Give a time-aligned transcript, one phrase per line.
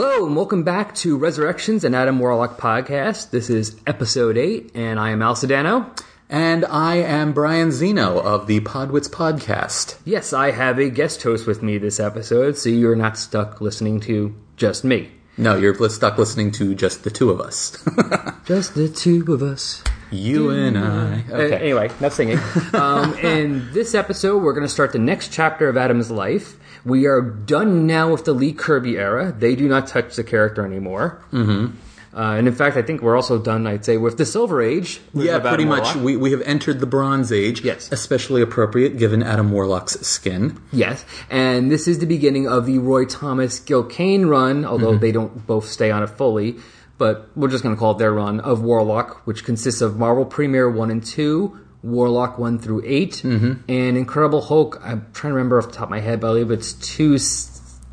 [0.00, 3.30] Hello, and welcome back to Resurrections and Adam Warlock podcast.
[3.30, 5.90] This is episode 8, and I am Al Sedano.
[6.30, 9.98] And I am Brian Zino of the Podwits podcast.
[10.04, 13.98] Yes, I have a guest host with me this episode, so you're not stuck listening
[14.02, 15.10] to just me.
[15.36, 17.76] No, you're stuck listening to just the two of us.
[18.44, 19.82] Just the two of us.
[20.12, 21.24] you and I.
[21.30, 22.38] Uh, anyway, enough singing.
[22.72, 26.56] um, in this episode, we're going to start the next chapter of Adam's life.
[26.84, 29.32] We are done now with the Lee Kirby era.
[29.36, 31.22] They do not touch the character anymore.
[31.32, 31.76] Mm-hmm.
[32.14, 35.00] Uh, and in fact, I think we're also done, I'd say, with the Silver Age.
[35.14, 35.94] Yeah, of Adam pretty much.
[35.94, 37.60] We, we have entered the Bronze Age.
[37.60, 37.92] Yes.
[37.92, 40.60] Especially appropriate given Adam Warlock's skin.
[40.72, 45.12] Yes, and this is the beginning of the Roy Thomas Gil Kane run, although they
[45.12, 46.56] don't both stay on it fully.
[46.96, 50.24] But we're just going to call it their run of Warlock, which consists of Marvel
[50.24, 53.52] Premiere 1 and 2, Warlock 1 through 8, mm-hmm.
[53.68, 54.80] and Incredible Hulk.
[54.82, 57.18] I'm trying to remember off the top of my head, but I believe it's two,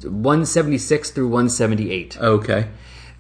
[0.03, 2.17] 176 through 178.
[2.19, 2.67] Okay.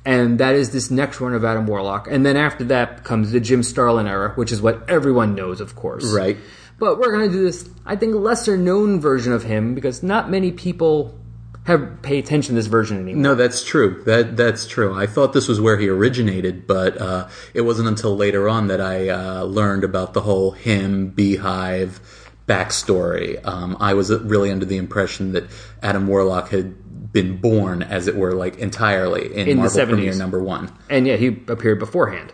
[0.05, 2.07] And that is this next run of Adam Warlock.
[2.07, 5.75] And then after that comes the Jim Starlin era, which is what everyone knows, of
[5.75, 6.13] course.
[6.13, 6.37] Right.
[6.77, 10.29] But we're going to do this, I think, lesser known version of him because not
[10.29, 11.17] many people
[11.65, 13.21] have pay attention to this version anymore.
[13.21, 14.03] No, that's true.
[14.05, 14.93] That that's true.
[14.93, 18.79] I thought this was where he originated, but uh, it wasn't until later on that
[18.79, 21.99] I uh, learned about the whole him beehive
[22.47, 23.43] backstory.
[23.45, 25.45] Um, I was really under the impression that
[25.81, 29.87] Adam Warlock had been born, as it were, like entirely in, In the Marvel 70s.
[29.87, 30.71] Premiere number one.
[30.89, 32.33] And yeah, he appeared beforehand.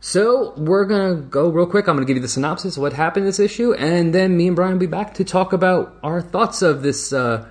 [0.00, 1.88] So we're going to go real quick.
[1.88, 4.36] I'm going to give you the synopsis of what happened in this issue, and then
[4.36, 7.48] me and Brian will be back to talk about our thoughts of this uh,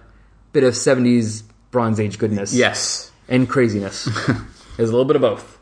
[0.58, 2.52] bit of 70s Bronze Age goodness.
[2.52, 3.12] Yes.
[3.30, 4.06] and craziness.
[4.76, 5.60] There's a little bit of both.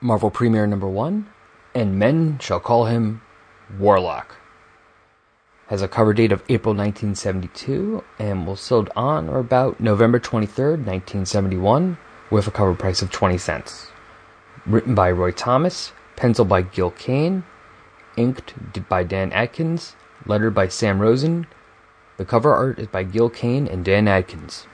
[0.00, 1.26] Marvel Premiere number one,
[1.74, 3.20] and men shall call him
[3.80, 4.36] Warlock.
[5.66, 10.86] Has a cover date of April 1972 and was sold on or about November 23rd,
[10.86, 11.98] 1971,
[12.30, 13.88] with a cover price of 20 cents.
[14.66, 17.42] Written by Roy Thomas, penciled by Gil Kane,
[18.16, 18.54] inked
[18.88, 19.96] by Dan Adkins,
[20.26, 21.48] lettered by Sam Rosen.
[22.16, 24.66] The cover art is by Gil Kane and Dan Adkins.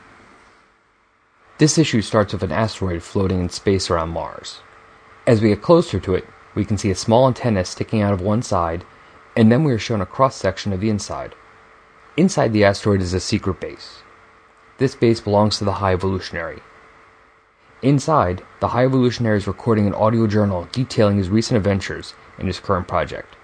[1.58, 4.60] This issue starts with an asteroid floating in space around Mars.
[5.26, 8.20] As we get closer to it, we can see a small antenna sticking out of
[8.20, 8.84] one side,
[9.36, 11.34] and then we are shown a cross section of the inside.
[12.16, 14.02] Inside the asteroid is a secret base.
[14.78, 16.60] This base belongs to the High Evolutionary.
[17.82, 22.60] Inside, the High Evolutionary is recording an audio journal detailing his recent adventures and his
[22.60, 23.34] current project.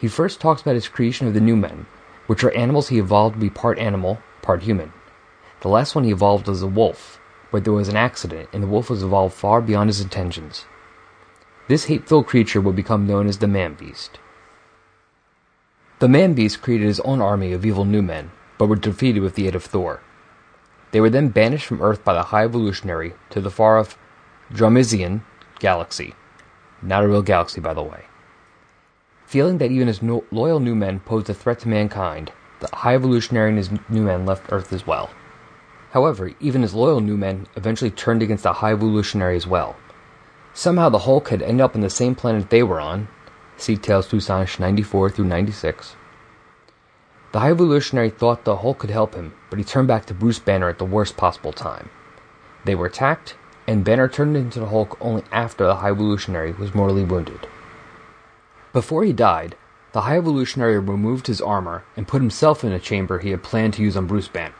[0.00, 1.86] He first talks about his creation of the New Men,
[2.26, 4.92] which are animals he evolved to be part animal, part human.
[5.60, 7.20] The last one he evolved was a wolf,
[7.50, 10.66] but there was an accident and the wolf was evolved far beyond his intentions.
[11.68, 14.18] This hate-filled creature would become known as the Man-Beast.
[16.00, 19.46] The Man-Beast created his own army of evil new men, but were defeated with the
[19.46, 20.02] aid of Thor.
[20.90, 23.96] They were then banished from Earth by the High Evolutionary to the far-off
[24.52, 25.22] Dromizian
[25.58, 26.14] galaxy.
[26.82, 28.04] Not a real galaxy, by the way.
[29.26, 33.50] Feeling that even his loyal new men posed a threat to mankind, the High Evolutionary
[33.50, 35.10] and his new men left Earth as well.
[35.90, 39.76] However, even his loyal new men eventually turned against the High Evolutionary as well.
[40.52, 43.08] Somehow the Hulk had ended up on the same planet they were on.
[43.56, 45.96] See Tales to Astonish 94 through 96.
[47.32, 50.38] The High Evolutionary thought the Hulk could help him, but he turned back to Bruce
[50.38, 51.90] Banner at the worst possible time.
[52.64, 53.34] They were attacked,
[53.66, 57.48] and Banner turned into the Hulk only after the High Evolutionary was mortally wounded.
[58.74, 59.54] Before he died,
[59.92, 63.74] the High Evolutionary removed his armor and put himself in a chamber he had planned
[63.74, 64.56] to use on Bruce Banner.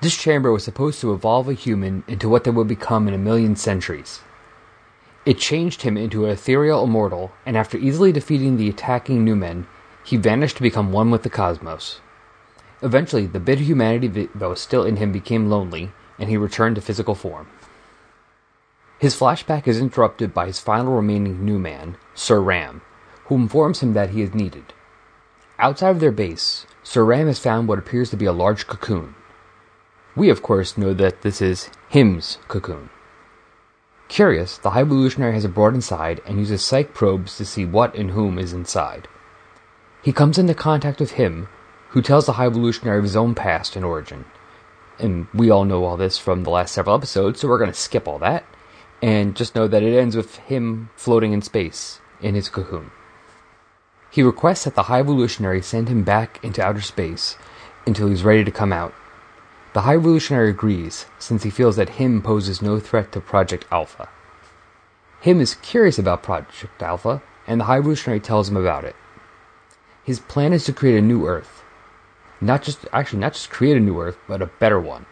[0.00, 3.18] This chamber was supposed to evolve a human into what they would become in a
[3.18, 4.22] million centuries.
[5.24, 9.68] It changed him into an ethereal immortal, and after easily defeating the attacking new men,
[10.02, 12.00] he vanished to become one with the cosmos.
[12.82, 16.74] Eventually, the bit of humanity that was still in him became lonely, and he returned
[16.74, 17.46] to physical form.
[18.98, 22.82] His flashback is interrupted by his final remaining new man, Sir Ram,
[23.26, 24.72] who informs him that he is needed.
[25.58, 29.14] Outside of their base, Sir Ram has found what appears to be a large cocoon.
[30.16, 32.90] We, of course, know that this is him's cocoon.
[34.08, 37.94] Curious, the High Evolutionary has it brought inside and uses psych probes to see what
[37.94, 39.08] and whom is inside.
[40.02, 41.48] He comes into contact with him,
[41.90, 44.26] who tells the High Evolutionary of his own past and origin.
[44.98, 47.76] And we all know all this from the last several episodes, so we're going to
[47.76, 48.44] skip all that
[49.02, 52.90] and just know that it ends with him floating in space in his cocoon.
[54.14, 57.36] He requests that the High Evolutionary send him back into outer space
[57.84, 58.94] until he's ready to come out.
[59.72, 64.08] The High Evolutionary agrees, since he feels that him poses no threat to Project Alpha.
[65.20, 68.94] Him is curious about Project Alpha, and the High Evolutionary tells him about it.
[70.04, 71.64] His plan is to create a new Earth.
[72.40, 75.06] Not just, actually, not just create a new Earth, but a better one.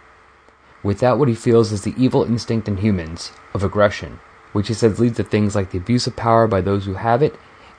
[0.83, 4.21] without what he feels is the evil instinct in humans of aggression,
[4.53, 7.23] which he says leads to things like the abuse of power by those who have
[7.23, 7.35] it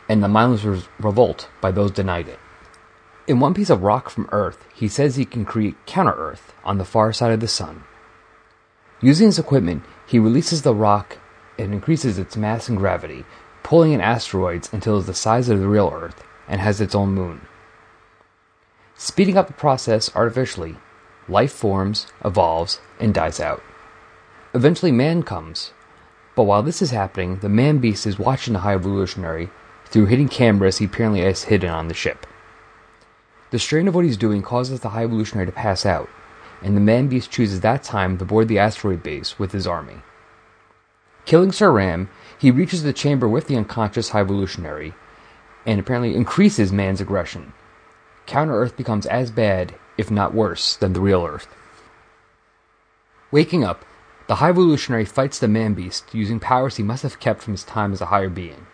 [0.10, 2.40] and the mindless revolt by those denied it.
[3.26, 6.78] In one piece of rock from Earth, he says he can create counter Earth on
[6.78, 7.84] the far side of the sun.
[9.02, 11.18] Using his equipment, he releases the rock
[11.58, 13.26] and increases its mass and gravity,
[13.64, 17.14] pulling in asteroids until it's the size of the real Earth and has its own
[17.14, 17.42] moon.
[18.96, 20.76] Speeding up the process artificially,
[21.28, 23.64] life forms, evolves, and dies out.
[24.54, 25.72] Eventually, man comes,
[26.36, 29.50] but while this is happening, the man beast is watching the high evolutionary
[29.94, 32.26] through hidden cameras he apparently has hidden on the ship.
[33.52, 36.10] The strain of what he's doing causes the high evolutionary to pass out,
[36.64, 39.98] and the man beast chooses that time to board the asteroid base with his army.
[41.26, 42.10] Killing Sir Ram,
[42.40, 44.96] he reaches the chamber with the unconscious high evolutionary
[45.64, 47.54] and apparently increases man's aggression.
[48.26, 51.48] Counter Earth becomes as bad, if not worse, than the real Earth.
[53.30, 53.86] Waking up,
[54.26, 57.64] the High Evolutionary fights the Man Beast using powers he must have kept from his
[57.64, 58.66] time as a higher being.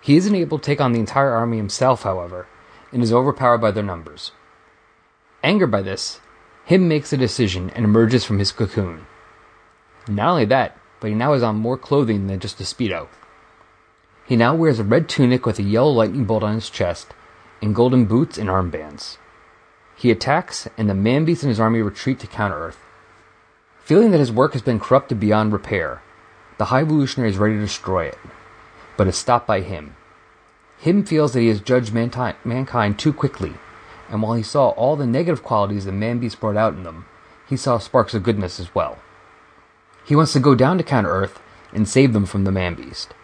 [0.00, 2.46] He isn't able to take on the entire army himself, however,
[2.92, 4.32] and is overpowered by their numbers.
[5.42, 6.20] Angered by this,
[6.64, 9.06] Him makes a decision and emerges from his cocoon.
[10.08, 13.08] Not only that, but he now has on more clothing than just a Speedo.
[14.26, 17.14] He now wears a red tunic with a yellow lightning bolt on his chest,
[17.60, 19.18] and golden boots and armbands.
[19.96, 22.78] He attacks, and the man and his army retreat to Counter Earth.
[23.80, 26.00] Feeling that his work has been corrupted beyond repair,
[26.58, 28.18] the High Evolutionary is ready to destroy it,
[29.00, 29.96] but is stopped by him.
[30.78, 33.54] Him feels that he has judged manti- mankind too quickly,
[34.10, 37.06] and while he saw all the negative qualities the man beast brought out in them,
[37.48, 38.98] he saw sparks of goodness as well.
[40.04, 41.40] He wants to go down to Counter Earth
[41.72, 43.14] and save them from the man beast.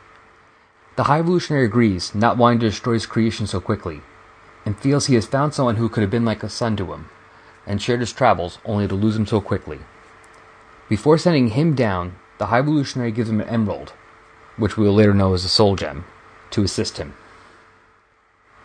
[0.97, 4.01] The High Evolutionary agrees, not wanting to destroy his creation so quickly,
[4.65, 7.11] and feels he has found someone who could have been like a son to him,
[7.67, 9.81] and shared his travels only to lose him so quickly.
[10.89, 13.93] Before sending him down, the High Evolutionary gives him an emerald,
[14.57, 16.05] which we will later know as a soul gem,
[16.51, 17.15] to assist him.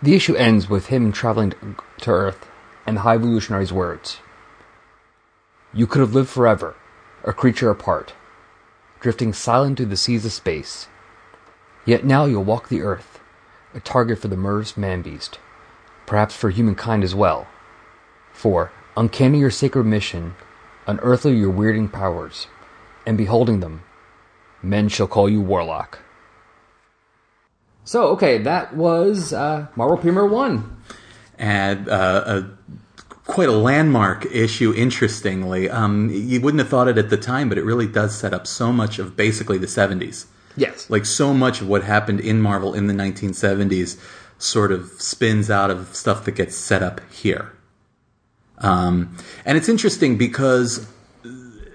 [0.01, 1.53] The issue ends with him traveling
[1.99, 2.47] to Earth
[2.85, 4.19] and the High Evolutionary's words
[5.73, 6.75] You could have lived forever,
[7.23, 8.13] a creature apart,
[8.99, 10.87] drifting silent through the seas of space.
[11.85, 13.19] Yet now you'll walk the Earth,
[13.73, 15.39] a target for the murderous man beast
[16.11, 17.47] perhaps for humankind as well.
[18.33, 20.35] For, uncanny your sacred mission,
[20.85, 22.47] unearthly your weirding powers,
[23.05, 23.83] and beholding them,
[24.61, 25.99] men shall call you Warlock.
[27.83, 30.77] So, okay, that was uh, Marvel Premiere 1.
[31.37, 32.49] And uh, a,
[33.25, 35.69] quite a landmark issue, interestingly.
[35.69, 38.45] Um, you wouldn't have thought it at the time, but it really does set up
[38.45, 40.25] so much of basically the 70s.
[40.55, 40.89] Yes.
[40.89, 43.99] Like so much of what happened in Marvel in the 1970s
[44.37, 47.53] sort of spins out of stuff that gets set up here.
[48.57, 50.87] Um, and it's interesting because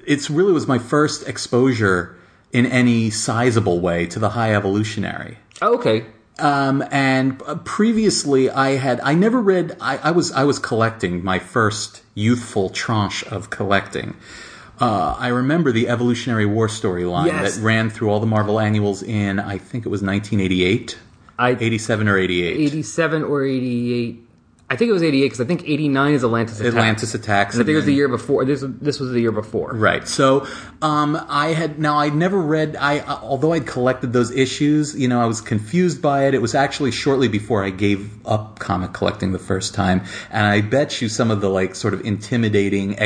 [0.07, 2.16] it's really was my first exposure
[2.53, 5.39] in any sizable way to the high evolutionary.
[5.63, 6.05] Oh, okay.
[6.39, 11.39] Um, and previously I had, I never read, I, I, was, I was collecting my
[11.39, 14.17] first youthful tranche of collecting.
[14.79, 17.57] Uh, I remember the Evolutionary War storyline Yes.
[17.57, 20.99] that ran through all the Marvel annuals in, I think it was 1988,
[21.39, 22.57] I 87 or 88.
[22.61, 24.26] 87 or 88.
[24.69, 26.75] I think it was 88 because I think 89 is Atlantis Attacks.
[26.75, 27.55] Atlantis attacks.
[27.55, 28.45] And I think it was the year before.
[28.45, 29.73] This this was the year before.
[29.73, 30.07] Right.
[30.09, 30.45] So,
[30.83, 32.75] um, I had now I'd never read.
[32.75, 36.35] I uh, although I'd collected those issues, you know, I was confused by it.
[36.35, 40.63] It was actually shortly before I gave up comic collecting the first time, and I
[40.63, 42.99] bet you some of the like sort of intimidating,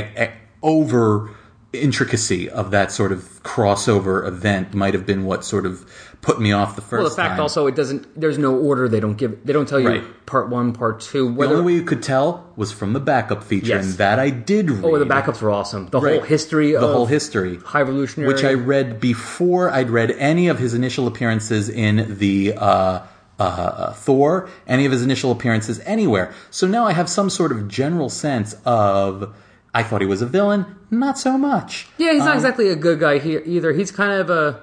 [0.62, 1.30] over
[1.72, 5.84] intricacy of that sort of crossover event might have been what sort of
[6.20, 7.40] put me off the first Well, the fact time.
[7.40, 8.20] also it doesn't.
[8.20, 8.88] There's no order.
[8.88, 9.38] They don't give.
[9.46, 10.26] They don't tell you Right.
[10.26, 11.32] part one, part two.
[11.34, 13.84] the only way you could tell was from the backup feature, Yes.
[13.84, 14.84] and that I did read.
[14.84, 15.88] oh, the backups were awesome.
[15.90, 16.24] The whole Right.
[16.24, 17.58] history the of whole history.
[17.64, 22.54] High Evolutionary, which I read before I'd read any of his initial appearances in the
[22.58, 22.98] uh,
[23.38, 26.32] uh, Thor, any of his initial appearances anywhere.
[26.50, 29.32] So now I have some sort of general sense of.
[29.74, 31.86] I thought he was a villain, not so much.
[31.98, 33.72] Yeah, he's not Um, exactly a good guy here either.
[33.72, 34.62] He's kind of a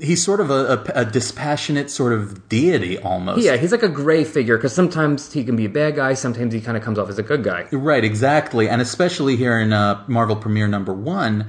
[0.00, 3.42] He's sort of a, a, a dispassionate sort of deity almost.
[3.44, 3.56] yeah.
[3.56, 6.14] He's like a gray figure because sometimes he can be a bad guy.
[6.14, 7.66] Sometimes he kind of comes off as a good guy.
[7.72, 8.68] Right, exactly.
[8.68, 11.46] And especially here in uh, Marvel Premiere number one,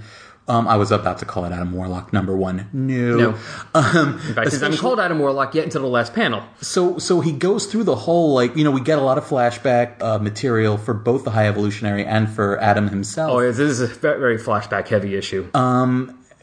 [0.49, 2.67] um, I was about to call it Adam Warlock number one.
[2.73, 3.15] No.
[3.17, 3.37] No.
[3.75, 6.43] Um, In fact, not called Adam Warlock yet until the last panel.
[6.59, 9.25] So, so he goes through the whole like you know we get a lot of
[9.25, 13.31] flashback uh, material for both the High Evolutionary and for Adam himself.
[13.31, 15.49] Oh, this is a very flashback heavy issue.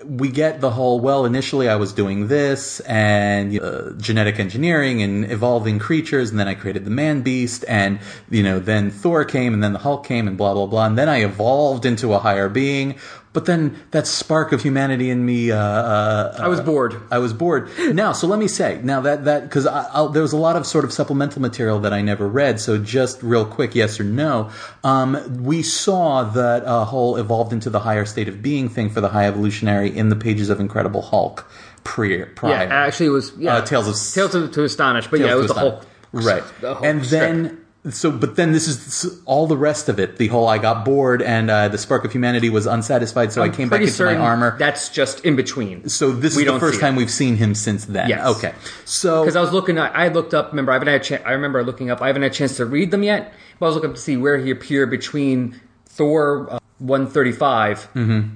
[0.04, 1.24] We get the whole well.
[1.24, 6.54] Initially, I was doing this and uh, genetic engineering and evolving creatures, and then I
[6.54, 7.98] created the Man Beast, and
[8.30, 10.96] you know then Thor came, and then the Hulk came, and blah blah blah, and
[10.96, 12.96] then I evolved into a higher being.
[13.36, 15.50] But then that spark of humanity in me.
[15.50, 16.98] Uh, uh, I was bored.
[17.10, 17.68] I was bored.
[17.92, 20.86] Now, so let me say now that that because there was a lot of sort
[20.86, 22.60] of supplemental material that I never read.
[22.60, 24.50] So just real quick, yes or no.
[24.84, 29.02] Um, we saw that uh, whole evolved into the higher state of being thing for
[29.02, 31.46] the High Evolutionary in the pages of Incredible Hulk.
[31.84, 32.52] Prior, prior.
[32.52, 33.56] Yeah, actually, it was yeah.
[33.56, 36.42] Uh, Tales of Tales to, to Astonish, but yeah, it was the Tales whole right.
[36.82, 40.16] and then so, but then this is all the rest of it.
[40.16, 43.48] The whole I got bored and uh, the spark of humanity was unsatisfied, so i
[43.48, 44.56] came back into my armor.
[44.58, 45.88] That's just in between.
[45.88, 48.08] So this We is the first time we've seen him since then.
[48.08, 48.26] Yes.
[48.36, 48.54] Okay.
[48.84, 50.50] So Because I was looking, at, I looked up.
[50.52, 51.22] Remember, I haven't had.
[51.24, 52.02] I remember looking up.
[52.02, 54.02] I haven't had a chance to read them yet, but I was looking up to
[54.02, 58.28] see where he appeared between Thor uh, one Mm-hmm.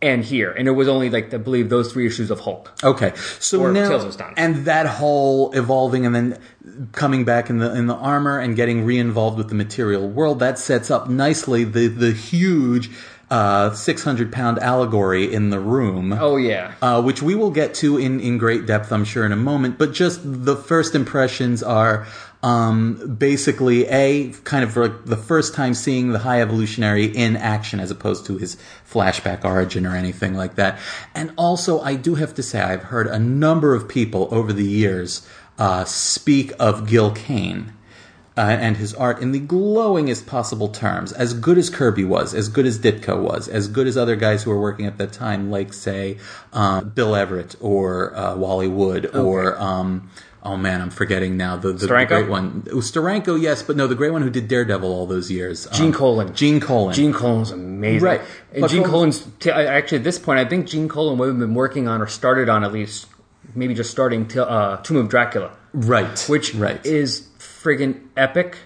[0.00, 2.72] and here, and it was only like I believe those three issues of Hulk.
[2.84, 6.38] Okay, so now and that whole evolving and then
[6.92, 10.58] coming back in the in the armor and getting re-involved with the material world that
[10.58, 12.90] sets up nicely the the huge
[13.30, 16.12] uh, six hundred pound allegory in the room.
[16.12, 19.32] Oh yeah, Uh, which we will get to in, in great depth, I'm sure, in
[19.32, 19.78] a moment.
[19.78, 22.06] But just the first impressions are
[22.42, 27.80] um, basically a kind of like the first time seeing the High Evolutionary in action
[27.80, 28.56] as opposed to his
[28.90, 30.78] flashback origin or anything like that.
[31.14, 34.64] And also, I do have to say, I've heard a number of people over the
[34.64, 37.72] years uh, speak of Gil Kane
[38.36, 41.12] uh, and his art in the glowingest possible terms.
[41.12, 44.44] As good as Kirby was, as good as Ditko was, as good as other guys
[44.44, 46.18] who were working at that time, like say
[46.52, 49.58] uh, Bill Everett or uh, Wally Wood or.
[49.60, 50.10] Um,
[50.40, 52.62] Oh man, I'm forgetting now the, the, the great one.
[52.64, 55.66] It was Steranko, yes, but no, the great one who did Daredevil all those years.
[55.66, 56.32] Um, Gene Colan.
[56.32, 56.94] Gene Colan.
[56.94, 58.04] Gene Colan's amazing.
[58.04, 58.20] Right.
[58.52, 61.28] And But Gene Colan- Colan's t- actually at this point, I think Gene Colan would
[61.28, 63.07] have been working on or started on at least
[63.54, 66.84] maybe just starting t- uh, Tomb of Dracula, right, which right.
[66.84, 68.56] is friggin' epic.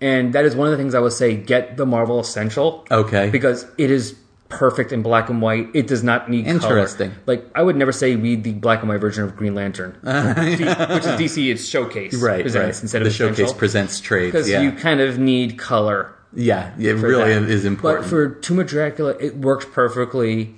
[0.00, 2.84] And that is one of the things I would say get the Marvel Essential.
[2.90, 3.30] Okay.
[3.30, 4.16] Because it is
[4.48, 5.68] perfect in black and white.
[5.74, 7.10] It does not need Interesting.
[7.10, 7.22] color.
[7.26, 10.60] Like I would never say read the black and white version of Green Lantern, which
[10.60, 11.50] is DC.
[11.52, 12.82] It's showcase right, presents right.
[12.82, 13.54] instead the showcase Essential.
[13.54, 14.32] presents trades.
[14.32, 16.12] because Yeah, you kind of need color.
[16.34, 17.48] yeah, it really that.
[17.48, 18.02] is important.
[18.02, 20.54] But for Tomb of Dracula, it works perfectly.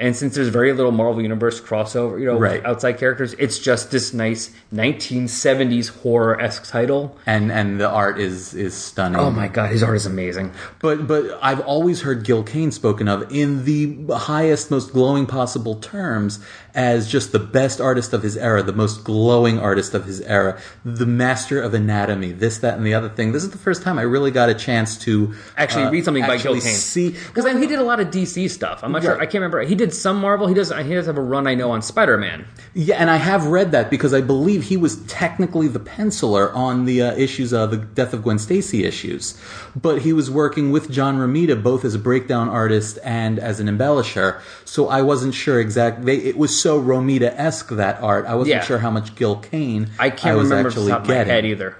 [0.00, 2.64] And since there's very little Marvel Universe crossover, you know, Right.
[2.64, 7.16] outside characters, it's just this nice 1970s horror esque title.
[7.26, 9.20] and and the art is is stunning.
[9.20, 10.52] Oh my god, his art is amazing.
[10.80, 15.74] But but I've always heard Gil Kane spoken of in the highest, most glowing possible
[15.76, 16.38] terms
[16.78, 20.56] as just the best artist of his era, the most glowing artist of his era,
[20.84, 23.32] the master of anatomy, this, that, and the other thing.
[23.32, 26.24] This is the first time I really got a chance to Actually, uh, read something
[26.24, 26.60] by Gil Kane.
[26.60, 28.84] See, Because he did a lot of DC stuff.
[28.84, 29.16] I'm not sure.
[29.16, 29.60] I can't remember.
[29.62, 30.46] He did some Marvel.
[30.46, 30.70] He does.
[30.70, 32.46] He does have a run I know on Spider Man.
[32.74, 36.84] Yeah, and I have read that because I believe he was technically the penciler on
[36.84, 39.36] the uh, issues of the Death of Gwen Stacy issues,
[39.74, 43.66] but he was working with John Romita both as a breakdown artist and as an
[43.66, 44.40] embellisher.
[44.64, 46.24] So I wasn't sure exactly.
[46.28, 48.26] It was so Romita esque that art.
[48.26, 48.64] I wasn't Yeah.
[48.64, 51.14] sure how much Gil Kane I can't was remember off the actually top of my
[51.14, 51.32] getting.
[51.32, 51.76] head either.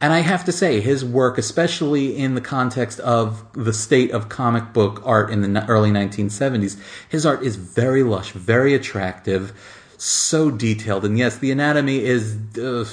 [0.00, 4.28] And I have to say, his work, especially in the context of the state of
[4.28, 6.76] comic book art in the n- early 1970s,
[7.08, 9.52] his art is very lush, very attractive,
[9.98, 11.04] so detailed.
[11.04, 12.84] And yes, the anatomy is uh,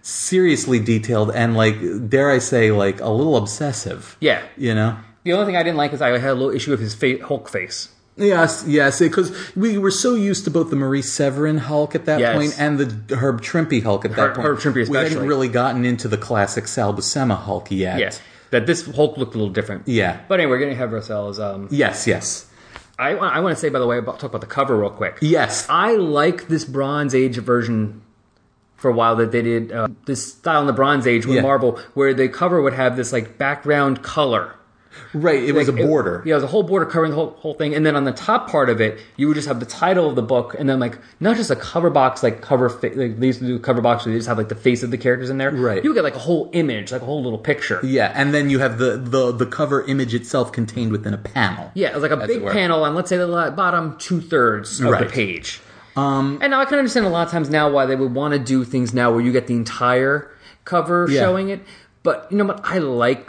[0.00, 1.76] seriously detailed and, like,
[2.08, 4.16] dare I say, like, a little obsessive.
[4.20, 4.40] Yeah.
[4.56, 4.96] You know?
[5.24, 7.22] The only thing I didn't like is I had a little issue with his fa-
[7.24, 7.88] Hulk face.
[8.16, 12.20] Yes, yes, because we were so used to both the Marie Severin Hulk at that
[12.20, 12.36] Yes.
[12.36, 14.46] point and the Herb Trimpe Hulk at that Herb- point.
[14.48, 17.98] Herb Trimpe We hadn't really gotten into the classic Sal Buscema Hulk yet.
[17.98, 18.20] Yes.
[18.50, 19.82] That this Hulk looked a little different.
[19.86, 20.18] Yeah.
[20.28, 21.40] But anyway, we're going to have ourselves.
[21.40, 22.46] Um, Yes, yes.
[22.96, 24.90] I, wa- I want to say, by the way, about, talk about the cover real
[24.90, 25.18] quick.
[25.20, 25.66] Yes.
[25.68, 28.00] I like this Bronze Age version
[28.76, 31.42] for a while that they did uh, this style in the Bronze Age with Yeah.
[31.42, 34.54] Marvel, where the cover would have this like background color.
[35.12, 36.22] Right, it was a Like, it- border.
[36.24, 38.12] yeah, it was a whole border covering the whole, whole thing, and then on the
[38.12, 40.80] top part of it, you would just have the title of the book, and then
[40.80, 43.80] like not just a cover box, like cover fa- like they used to do cover
[43.80, 45.50] box where they just have like the face of the characters in there.
[45.50, 45.82] Right.
[45.84, 47.80] You would get like a whole image, like a whole little picture.
[47.84, 51.70] Yeah, and then you have the, the, the cover image itself contained within a panel.
[51.74, 54.98] Yeah, it was like a big panel on, let's say, the bottom two thirds of
[54.98, 55.60] the page.
[55.96, 58.34] Um, and now I can understand a lot of times now why they would want
[58.34, 60.28] to do things now where you get the entire
[60.64, 61.20] cover Yeah.
[61.20, 61.60] showing it.
[62.02, 62.60] But you know what?
[62.64, 63.28] I like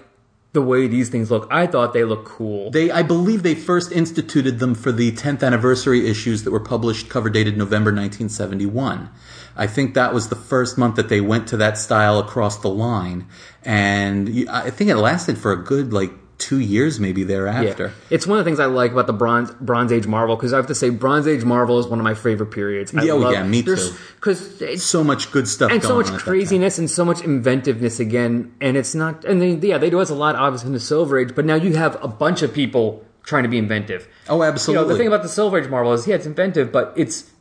[0.55, 1.47] the way these things look.
[1.51, 2.71] I thought they look cool.
[2.71, 7.07] They, I believe they first instituted them for the 10th anniversary issues that were published,
[7.09, 9.11] cover dated November 1971.
[9.55, 12.69] I think that was the first month that they went to that style across the
[12.69, 13.27] line.
[13.63, 17.93] And I think it lasted for a good, like, two years maybe thereafter.
[18.09, 20.57] It's one of the things I like about the Bronze Bronze Age Marvel because I
[20.57, 22.93] have to say Bronze Age Marvel is one of my favorite periods.
[22.95, 23.75] I Yeah, oh, yeah, me too.
[24.15, 26.33] Because it's So much good stuff and so much on at that time.
[26.33, 28.53] craziness and so much inventiveness again.
[28.59, 31.17] And it's not, and they, yeah, they do us a lot obviously in the Silver
[31.19, 34.07] Age, but now you have a bunch of people trying to be inventive.
[34.29, 34.81] Oh, absolutely.
[34.83, 37.31] You know, the thing about the Silver Age Marvel is, yeah, it's inventive, but it's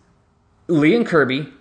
[0.69, 1.53] Lee and Kirby,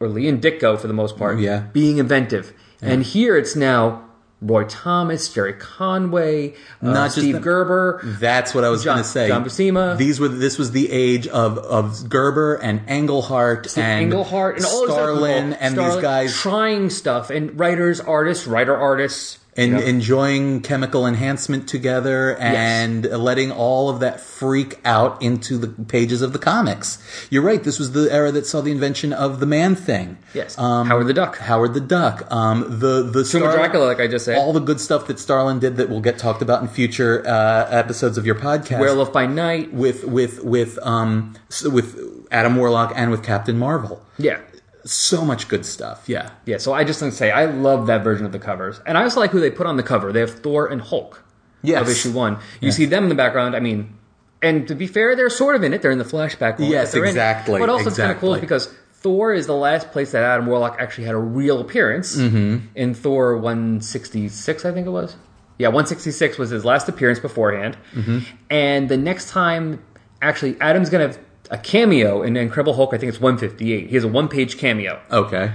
[0.00, 1.66] or Lee and Ditko for the most part, Yeah.
[1.72, 2.52] being inventive.
[2.82, 4.04] And here it's now
[4.42, 7.42] Roy Thomas, Gerry Conway, uh, Not just Steve them.
[7.42, 8.00] Gerber.
[8.04, 9.28] That's what I was going to say.
[9.28, 9.96] John Buscema.
[9.96, 14.86] These were this was the age of of Gerber and Englehart and Englehart and all
[14.86, 21.06] Starlin and Starlin these guys trying stuff and writers, artists, writer artists, and enjoying chemical
[21.06, 26.98] enhancement together and letting all of that freak out into the pages of the comics.
[27.30, 27.62] You're right.
[27.62, 30.18] This was the era that saw the invention of the man thing.
[30.34, 32.26] yes, Um, Howard the Duck, Howard the Duck.
[32.32, 35.58] Um, the the Star- Dracula, like I just said, all the good stuff that Starlin
[35.60, 38.80] did that will get talked about in future uh, episodes of your podcast.
[38.80, 39.72] Werewolf by Night.
[39.72, 41.34] with with with um
[41.64, 41.96] with
[42.30, 44.02] Adam Warlock and with Captain Marvel.
[44.18, 44.40] Yeah,
[44.84, 46.08] So much good stuff.
[46.08, 46.30] Yeah.
[46.44, 46.58] yeah.
[46.58, 49.02] So I just want to say I love that version of the covers, and I
[49.02, 50.12] also like who they put on the cover.
[50.12, 51.24] They have Thor and Hulk
[51.62, 51.80] Yes.
[51.80, 52.38] of issue one.
[52.60, 53.56] You see them in the background.
[53.56, 53.96] I mean,
[54.42, 55.80] and to be fair, they're sort of in it.
[55.80, 56.56] They're in the flashback.
[56.58, 58.46] Yes, exactly, But also, it's kind of cool exactly.
[58.46, 62.66] because Thor is the last place that Adam Warlock actually had a real appearance mm-hmm.
[62.74, 65.16] in Thor 166, I think it was.
[65.56, 67.78] Yeah, 166 was his last appearance beforehand.
[67.94, 68.18] Mm-hmm.
[68.50, 69.82] And the next time,
[70.20, 71.18] actually, Adam's going to
[71.54, 72.92] a cameo in Incredible Hulk.
[72.92, 73.88] I think it's 158.
[73.88, 75.52] He has a one page cameo Okay.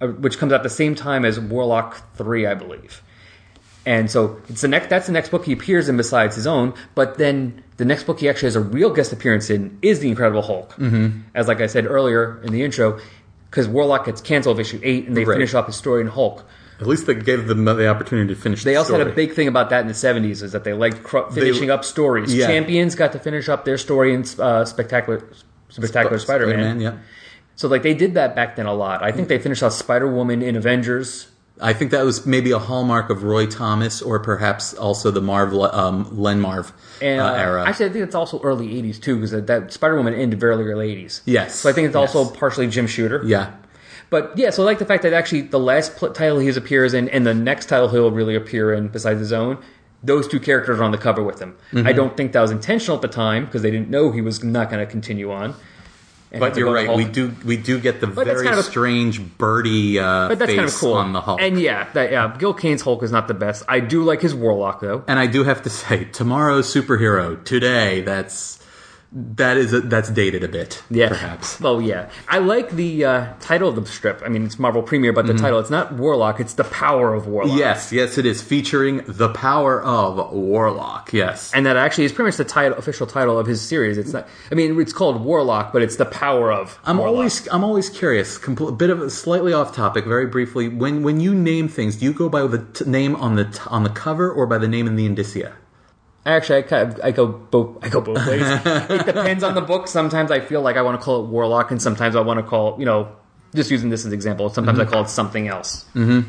[0.00, 3.02] uh, which comes out the same time as Warlock Three, I believe.
[3.86, 4.88] And so it's the next.
[4.88, 6.74] That's the next book he appears in besides his own.
[6.94, 10.08] But then the next book he actually has a real guest appearance in is the
[10.08, 10.72] Incredible Hulk.
[10.74, 11.20] Mm-hmm.
[11.34, 13.00] As like I said earlier in the intro,
[13.50, 15.34] because Warlock gets canceled of issue eight, and they Right.
[15.36, 16.44] finish off his story in Hulk.
[16.80, 18.64] At least they gave them the opportunity to finish.
[18.64, 20.72] They the also had a big thing about that in the seventies, is that they
[20.72, 22.34] liked cr- finishing up stories.
[22.34, 22.46] yeah.
[22.46, 25.22] Champions got to finish up their story in uh, spectacular,
[25.68, 26.54] spectacular Spider-Man.
[26.56, 26.98] Spider-Man, Yeah.
[27.56, 29.02] So like they did that back then a lot.
[29.02, 31.28] I think they finished off Spider Woman in Avengers.
[31.60, 35.64] I think that was maybe a hallmark of Roy Thomas, or perhaps also the Marvel
[35.64, 37.68] um, Len Marv And, uh, uh, era.
[37.68, 40.54] Actually, I think it's also early '80s too, because that, that Spider Woman ended very
[40.70, 41.20] early '80s.
[41.26, 41.56] Yes.
[41.56, 43.20] So I think it's also partially Jim Shooter.
[43.26, 43.52] yeah.
[44.10, 46.94] But yeah, so I like the fact that actually the last pl- title he appears
[46.94, 49.58] in and the next title he'll really appear in, besides his own,
[50.02, 51.56] those two characters are on the cover with him.
[51.72, 51.86] Mm-hmm.
[51.86, 54.42] I don't think that was intentional at the time because they didn't know he was
[54.42, 55.54] not going to continue on.
[56.38, 56.96] But you're right.
[56.96, 60.50] We do we do get the that's very kind of- strange birdie uh, But that's
[60.50, 61.40] face kind of cool on the Hulk.
[61.40, 63.64] And yeah, that, yeah, Gil Kane's Hulk is not the best.
[63.68, 65.02] I do like his Warlock though.
[65.08, 68.02] And I do have to say, tomorrow's superhero today.
[68.02, 68.59] That's
[69.12, 70.82] that is a, that's dated a bit.
[70.88, 71.60] Yeah, perhaps.
[71.60, 74.22] Well, yeah, I like the uh, title of the strip.
[74.24, 77.26] I mean, it's Marvel Premiere, but the title it's not Warlock; it's the Power of
[77.26, 77.58] Warlock.
[77.58, 81.12] Yes, yes, it is featuring the power of Warlock.
[81.12, 83.98] Yes, and that actually is pretty much the title, official title of his series.
[83.98, 84.28] It's not.
[84.50, 86.78] I mean, it's called Warlock, but it's the Power of.
[86.84, 87.14] I'm Warlock.
[87.16, 88.38] always I'm always curious.
[88.38, 90.68] Compl- a bit of a slightly off topic, very briefly.
[90.68, 93.58] When when you name things, do you go by the t- name on the t-
[93.66, 95.54] on the cover or by the name in the indicia?
[96.36, 97.78] Actually I, kind of, I go both.
[97.82, 98.42] I go both ways.
[98.64, 99.88] it depends on the book.
[99.88, 102.42] Sometimes I feel like I want to call it Warlock, and sometimes I want to
[102.42, 103.14] call you know,
[103.54, 104.48] just using this as an example.
[104.50, 105.84] Sometimes I call it something else.
[105.94, 106.28] Mm-hmm.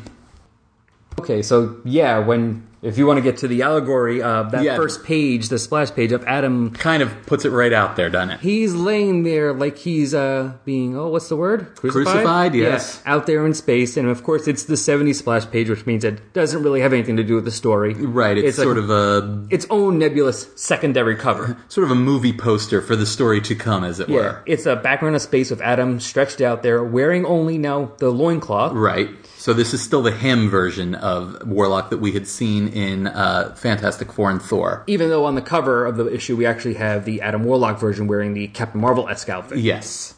[1.20, 4.76] Okay, so yeah, when if you want to get to the allegory, uh, that Yeah.
[4.76, 8.30] first page, the splash page of Adam Kind of puts it right out there, doesn't
[8.30, 8.40] it?
[8.40, 13.00] He's laying there like he's uh being oh what's the word Crucified, yes.
[13.06, 16.04] Yeah, out there in space and of course it's the 70s splash page which means
[16.04, 18.36] it doesn't really have anything to do with the story Right.
[18.36, 22.80] It's, a- sort of a its own nebulous secondary cover sort of a movie poster
[22.82, 24.42] for the story to come, as it yeah were.
[24.46, 28.72] it's a background of space with Adam stretched out there wearing only now the loincloth
[28.72, 29.08] Right.
[29.42, 33.52] So this is still the him version of Warlock that we had seen in uh,
[33.56, 34.84] Fantastic Four and Thor.
[34.86, 38.06] even though on the cover of the issue we actually have the Adam Warlock version
[38.06, 40.14] wearing the Captain Marvel-esque outfit Yes.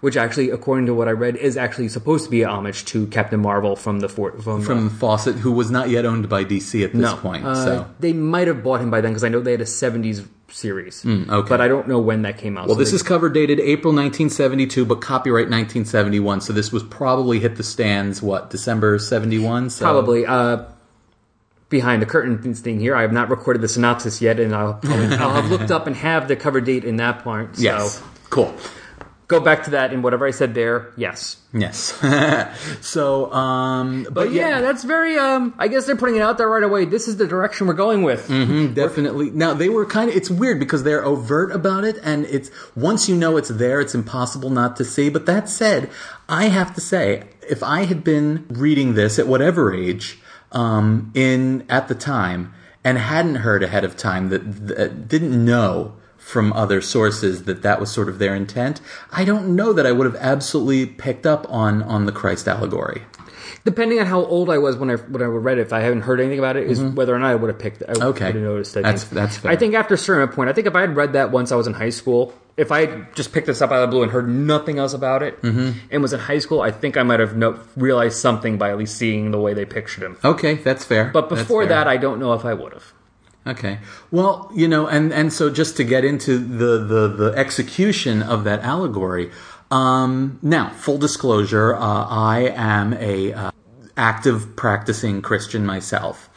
[0.00, 3.06] which actually according to what I read is actually supposed to be a homage to
[3.06, 6.42] Captain Marvel from the for- from, the- From Fawcett, who was not yet owned by
[6.44, 7.14] DC at this No.
[7.16, 7.44] point.
[7.46, 9.66] Uh, so they might have bought him by then because I know they had a
[9.66, 11.04] '70s series.
[11.04, 11.48] okay.
[11.48, 12.68] but I don't know when that came out.
[12.68, 16.40] Well, this is cover dated April 1972, but copyright 1971.
[16.40, 19.70] So this was probably hit the stands what December 71.
[19.70, 20.64] So probably uh,
[21.68, 22.94] behind the curtain thing here.
[22.94, 25.96] I have not recorded the synopsis yet, and I'll, I'll, I'll have looked up and
[25.96, 27.56] have the cover date in that point.
[27.56, 28.54] So yes, cool.
[29.38, 30.92] Go back to that and whatever I said there.
[30.96, 31.94] Yes, Yes.
[32.80, 35.16] so, um, but, but yeah, that's very.
[35.16, 36.84] Um, I guess they're putting it out there right away.
[36.84, 38.26] This is the direction we're going with.
[38.74, 39.30] definitely.
[39.30, 40.16] Now they were kind of.
[40.16, 43.94] It's weird because they're overt about it, and it's once you know it's there, it's
[43.94, 45.08] impossible not to see.
[45.08, 45.90] But that said,
[46.28, 50.18] I have to say, if I had been reading this at whatever age,
[50.50, 55.94] um, in at the time, and hadn't heard ahead of time that, that didn't know
[56.24, 58.80] from other sources that that was sort of their intent,
[59.12, 63.02] I don't know that I would have absolutely picked up on on the Christ allegory.
[63.64, 66.02] Depending on how old I was when I when I read it, if I haven't
[66.02, 67.82] heard anything about it, is whether or not I would have picked.
[67.82, 68.02] I Mm-hmm.
[68.02, 68.24] Okay.
[68.26, 68.76] would have noticed.
[68.76, 69.12] I That's- think.
[69.14, 69.50] that's fair.
[69.52, 71.56] I think after a certain point, I think if I had read that once I
[71.56, 74.02] was in high school, if I had just picked this up out of the blue
[74.02, 75.78] and heard nothing else about it, Mm-hmm.
[75.90, 78.78] and was in high school, I think I might have no, realized something by at
[78.78, 80.16] least seeing the way they pictured him.
[80.24, 81.10] Okay, that's fair.
[81.12, 81.68] But before fair.
[81.70, 82.92] that, I don't know if I would have.
[83.46, 83.78] Okay.
[84.10, 88.44] Well, you know, and and so just to get into the the the execution of
[88.44, 89.30] that allegory.
[89.70, 93.50] Um, now, full disclosure, uh, I am a uh,
[93.96, 96.30] active practicing Christian myself.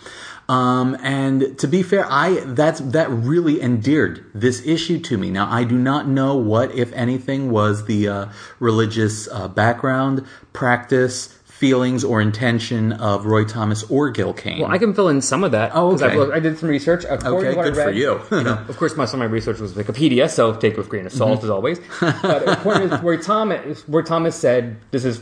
[0.50, 5.30] Um, and to be fair, I that's that really endeared this issue to me.
[5.30, 8.26] Now, I do not know what, if anything, was the uh,
[8.60, 14.60] religious uh, background, practice, feelings, or intention of Roy Thomas or Gil Kane.
[14.62, 15.72] Well, I can fill in some of that.
[15.74, 16.16] Oh, okay.
[16.16, 17.04] looked- I did some research.
[17.10, 18.22] According Okay, to what I good for read- you.
[18.44, 21.06] know, of course, most of my research was Wikipedia, so take it with a grain
[21.06, 21.80] of salt as always.
[22.00, 25.22] But according to where Thomas, where Thomas said, this is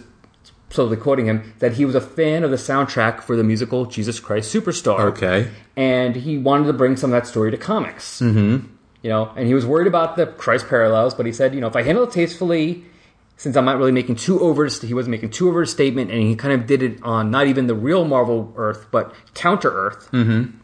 [0.69, 4.19] solely quoting him, that he was a fan of the soundtrack for the musical Jesus
[4.19, 4.99] Christ Superstar.
[5.11, 5.49] Okay.
[5.77, 8.19] And he wanted to bring some of that story to comics.
[8.19, 8.67] Mm-hmm.
[9.03, 11.67] You know, and he was worried about the Christ parallels, but he said, you know,
[11.67, 12.83] if I handle it tastefully,
[13.37, 16.21] since I'm not really making too over, he wasn't making too over a statement, and
[16.21, 20.09] he kind of did it on not even the real Marvel Earth, but counter Earth.
[20.11, 20.57] Mm-hmm.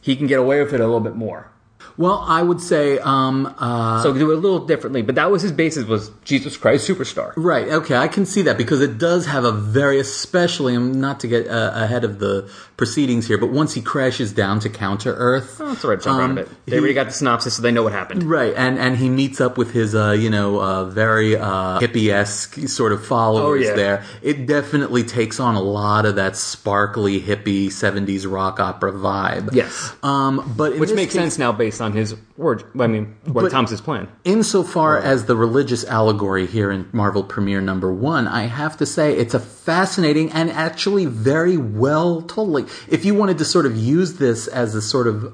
[0.00, 1.50] He can get away with it a little bit more.
[1.96, 5.42] Well, I would say, um, uh, So do it a little differently, but that was
[5.42, 7.32] his basis was Jesus Christ Superstar.
[7.36, 11.28] right, okay, I can see that because it does have a very, especially, not to
[11.28, 15.60] get uh, ahead of the proceedings here, but once he crashes down to Counter Earth,
[15.60, 16.48] Oh, that's all right, jump around a bit.
[16.66, 18.24] They he- already got the synopsis, so they know what happened.
[18.24, 22.08] Right, and and he meets up with his, uh, you know, uh, very uh, hippie
[22.12, 23.76] esque sort of followers Oh, yeah.
[23.76, 24.04] there.
[24.22, 29.54] It definitely takes on a lot of that sparkly hippie '70s rock opera vibe.
[29.54, 29.92] Yes.
[30.02, 32.64] um, but Which makes case- sense now based on his word.
[32.80, 34.08] I mean, what Thomas's plan.
[34.24, 39.16] Insofar as the religious allegory here in Marvel Premiere number one, I have to say
[39.16, 42.48] it's a fascinating and actually very well told.
[42.48, 45.32] Like, if you wanted to sort of use this as a sort of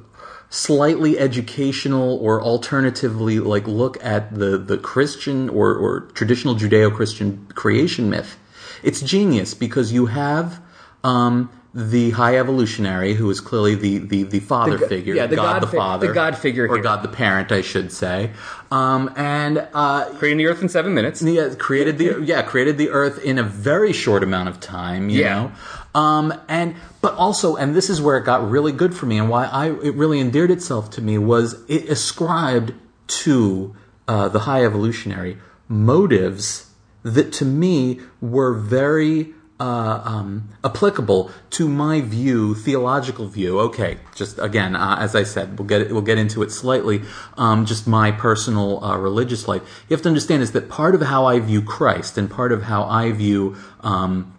[0.48, 8.10] slightly educational or alternatively like look at the, the Christian or, or traditional Judeo-Christian creation
[8.10, 8.36] myth,
[8.82, 10.60] it's genius because you have,
[11.04, 15.36] um, the high evolutionary, who is clearly the, the, the father go- figure, yeah, the
[15.36, 16.82] God, God the fi- father, the God figure or here.
[16.82, 18.32] God the parent, I should say,
[18.72, 21.22] um, and uh, Creating the Earth in seven minutes.
[21.22, 25.10] yeah, created the yeah created the Earth in a very short amount of time.
[25.10, 25.34] You Yeah.
[25.34, 25.52] know,
[25.94, 29.29] um, and but also, and this is where it got really good for me, and
[29.29, 32.74] why I it really endeared itself to me was it ascribed
[33.09, 33.74] to
[34.07, 36.70] uh, the high evolutionary motives
[37.03, 43.61] that to me were very uh, um, applicable to my view, theological view.
[43.61, 47.03] Okay, just again, uh, as I said, we'll get we'll get into it slightly.
[47.37, 49.62] Um, just my personal uh, religious life.
[49.88, 52.64] You have to understand is that part of how I view Christ and part of
[52.64, 54.35] how I view um,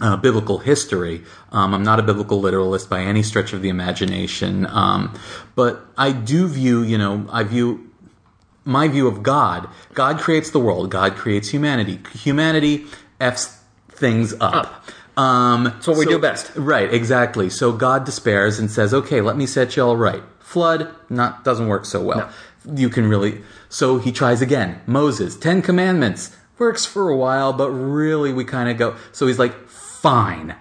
[0.00, 1.24] uh, biblical history.
[1.52, 5.18] Um, I'm not a biblical literalist by any stretch of the imagination, um,
[5.54, 7.90] but I do view, you know, I view
[8.64, 9.68] my view of God.
[9.94, 10.90] God creates the world.
[10.90, 12.00] God creates humanity.
[12.12, 12.86] Humanity
[13.18, 13.58] f's
[13.88, 14.84] things up.
[15.16, 16.52] Um, That's what we so- do best.
[16.54, 17.50] Right, exactly.
[17.50, 21.66] So God despairs and says, "Okay, let me set you all right." Flood not doesn't
[21.66, 22.30] work so well.
[22.64, 23.42] You can really.
[23.68, 24.80] So he tries again.
[24.86, 28.96] Moses, Ten Commandments works for a while, but really we kind of go.
[29.12, 29.67] So he's like,
[30.00, 30.54] "Fine."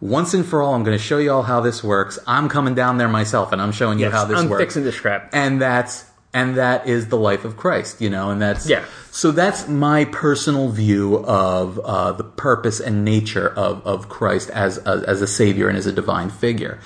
[0.00, 2.20] Once and for all, I'm going to show you all how this works.
[2.24, 4.52] I'm coming down there myself, and I'm showing you Yes, how this works.
[4.52, 5.30] I'm fixing this crap.
[5.32, 8.84] and that's and that is the life of Christ, you know, and that's Yeah.
[9.10, 14.78] So that's my personal view of uh, the purpose and nature of of Christ as
[14.86, 16.78] a, as a savior and as a divine figure.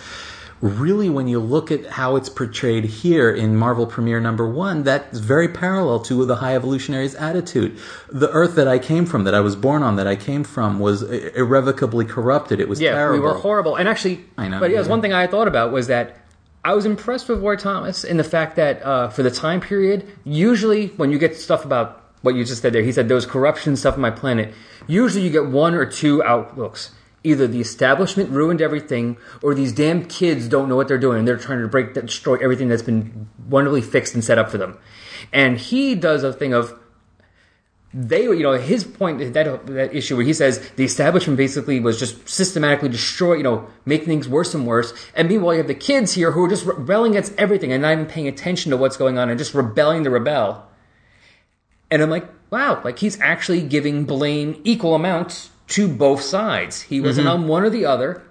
[0.63, 5.19] Really, when you look at how it's portrayed here in Marvel Premiere number one, that's
[5.19, 7.77] very parallel to the High Evolutionary's attitude.
[8.11, 10.79] The Earth that I came from, that I was born on, that I came from,
[10.79, 12.61] was irrevocably corrupted.
[12.61, 13.19] It was Yeah, terrible.
[13.19, 13.75] we were horrible.
[13.75, 14.87] And actually, I know, But yeah, yeah.
[14.87, 16.17] one thing I thought about was that
[16.65, 20.07] I was impressed with Roy Thomas in the fact that uh, for the time period,
[20.23, 23.27] usually when you get stuff about what you just said there, he said there was
[23.27, 24.55] corruption stuff on my planet.
[24.87, 26.93] Usually, you get one or two outlooks.
[27.25, 31.29] Either the establishment ruined everything, or these damn kids don't know what they're doing and
[31.29, 34.79] they're trying to break, destroy everything that's been wonderfully fixed and set up for them.
[35.33, 36.79] And he does a thing of
[37.95, 41.99] they, you know, his point that that issue where he says the establishment basically was
[41.99, 44.95] just systematically destroy, you know, make things worse and worse.
[45.15, 47.93] And meanwhile, you have the kids here who are just rebelling against everything and not
[47.93, 50.67] even paying attention to what's going on and just rebelling to rebel.
[51.91, 56.83] And I'm like, wow, like he's actually giving blame equal amounts to both sides.
[56.83, 57.43] He wasn't mm-hmm.
[57.45, 58.23] on one or the other.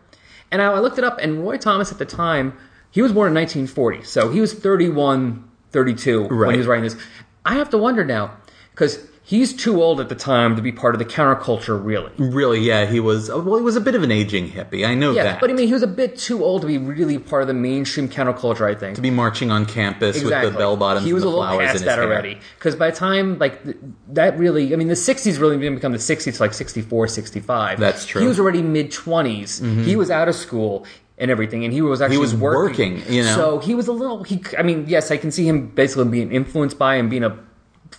[0.52, 2.58] And I, I looked it up, and Roy Thomas at the time,
[2.92, 6.98] he was born in 1940, so he was 31, 32 when he was writing this.
[7.46, 8.38] I have to wonder now,
[8.72, 12.12] because he's too old at the time to be part of the counterculture, really.
[12.18, 13.30] Really, yeah, he was.
[13.30, 14.86] Well, he was a bit of an aging hippie.
[14.86, 15.40] I know Yeah, that.
[15.40, 17.54] but I mean, he was a bit too old to be really part of the
[17.54, 18.70] mainstream counterculture.
[18.70, 21.36] I think to be marching on campus with the bell bottoms He was and a
[21.36, 22.08] little flowers past that hair.
[22.08, 22.38] already.
[22.60, 23.78] Because by the time like th-
[24.10, 27.80] that really, I mean, the '60s really didn't become the '60s to like '64, '65.
[27.80, 28.22] That's true.
[28.22, 29.62] He was already mid 20s.
[29.62, 29.84] Mm-hmm.
[29.84, 30.86] He was out of school
[31.18, 33.36] and everything, and he was actually he was working, you know?
[33.36, 34.24] So he was a little.
[34.24, 37.38] He, I mean, yes, I can see him basically being influenced by and being a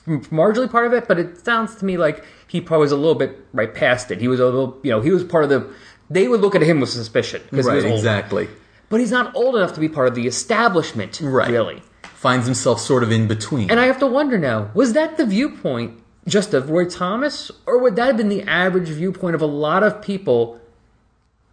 [0.06, 3.14] marginally part of it, but it sounds to me like he probably was a little
[3.14, 4.20] bit right past it.
[4.20, 5.72] He was a little, you know, he was part of the.
[6.10, 8.48] They would look at him with suspicion because Right, exactly.
[8.88, 11.50] But he's not old enough to be part of the establishment, Right.
[11.50, 11.82] really.
[12.14, 13.70] Finds himself sort of in between.
[13.70, 17.78] And I have to wonder now, was that the viewpoint just of Roy Thomas, or
[17.78, 20.60] would that have been the average viewpoint of a lot of people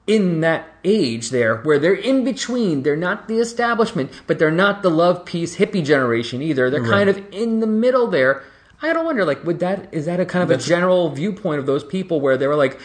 [0.10, 2.82] in that age there, where they're in between?
[2.82, 6.72] They're not the establishment, but they're not the love peace hippie generation either.
[6.72, 8.42] They're kind of in the middle there.
[8.82, 11.60] I don't wonder, like, would that is that a kind of That's- a general viewpoint
[11.60, 12.80] of those people where they were like,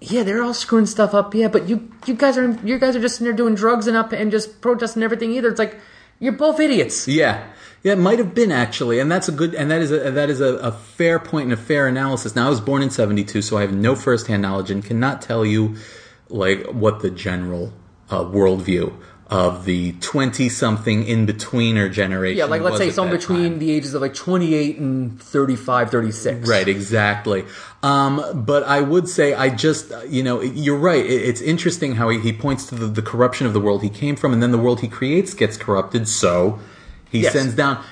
[0.00, 3.00] yeah, they're all screwing stuff up, yeah, but you you guys are you guys are
[3.00, 5.48] just in there doing drugs and up and just protesting everything either.
[5.48, 5.76] It's like
[6.18, 7.06] you're both idiots.
[7.06, 7.44] Yeah,
[7.84, 10.30] yeah, it might have been actually, and that's a good, and that is a that
[10.30, 12.34] is a, a fair point and a fair analysis.
[12.34, 15.44] Now, I was born in '72, so I have no firsthand knowledge and cannot tell
[15.44, 15.76] you
[16.28, 17.72] like what the general
[18.10, 18.92] uh, worldview
[19.30, 22.38] of the twenty-something in betweener generation.
[22.38, 23.58] Yeah, like let's say something that between time.
[23.58, 26.48] the ages of like 28 and 35, 36.
[26.48, 27.44] Right, exactly.
[27.82, 31.04] Um, but I would say, I just, you know, you're right.
[31.04, 33.90] It, it's interesting how he, he points to the, the corruption of the world he
[33.90, 36.58] came from, and then the world he creates gets corrupted, so
[37.10, 37.34] he Yes.
[37.34, 37.84] sends down.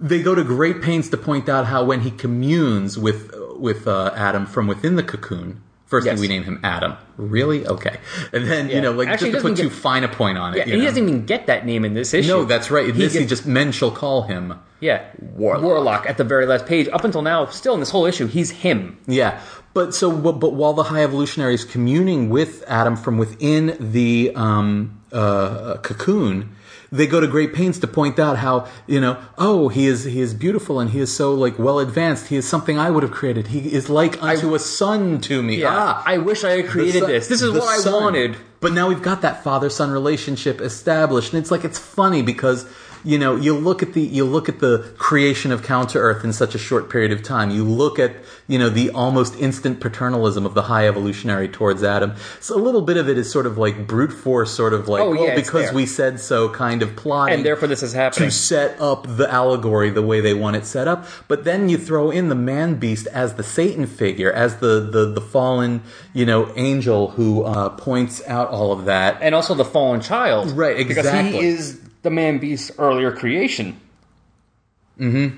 [0.00, 4.12] They go to great pains to point out how when he communes with with uh,
[4.14, 5.60] Adam from within the cocoon.
[5.88, 6.14] First Yes.
[6.14, 6.94] thing we name him Adam.
[7.16, 7.66] Really?
[7.66, 7.96] Okay.
[8.32, 8.76] And then, Yeah.
[8.76, 10.58] you know, like Actually, just to put doesn't too fine a point on it.
[10.58, 12.28] Yeah, you and he doesn't even get that name in this issue.
[12.28, 12.88] No, that's right.
[12.90, 14.54] In this, he just men shall call him.
[14.80, 15.00] yeah,
[15.34, 15.62] Warlock.
[15.64, 16.88] Warlock at the very last page.
[16.92, 18.98] Up until now, still in this whole issue, he's him.
[19.06, 19.40] Yeah,
[19.74, 24.30] but so but, but while the high evolutionary is communing with Adam from within the
[24.36, 26.50] um, uh, cocoon,
[26.90, 30.20] they go to great pains to point out how you know oh he is he
[30.20, 32.28] is beautiful and he is so like well advanced.
[32.28, 33.48] He is something I would have created.
[33.48, 35.56] He is like unto a son to me.
[35.56, 37.28] Yeah, Ah, I wish I had created son- this.
[37.28, 38.36] This is what I wanted.
[38.60, 42.66] But now we've got that father son relationship established, and it's like it's funny because
[43.04, 46.32] you know you look at the you look at the creation of Counter Earth in
[46.32, 47.50] such a short period of time.
[47.50, 52.14] You look at you know the almost instant paternalism of the high evolutionary towards Adam.
[52.40, 55.02] So a little bit of it is sort of like brute force, sort of like
[55.02, 57.92] Oh, well yeah, it's because we said so, kind of plotting And therefore, this is
[57.92, 58.28] happening.
[58.30, 61.06] to set up the allegory the way they want it set up.
[61.28, 65.06] But then you throw in the man beast as the Satan figure, as the the,
[65.06, 65.82] the fallen
[66.12, 69.18] you know angel who uh, points out all of that.
[69.20, 70.50] And also the fallen child.
[70.52, 71.40] Right, Because exactly.
[71.40, 73.80] he is the man beast's earlier creation.
[74.96, 75.28] hmm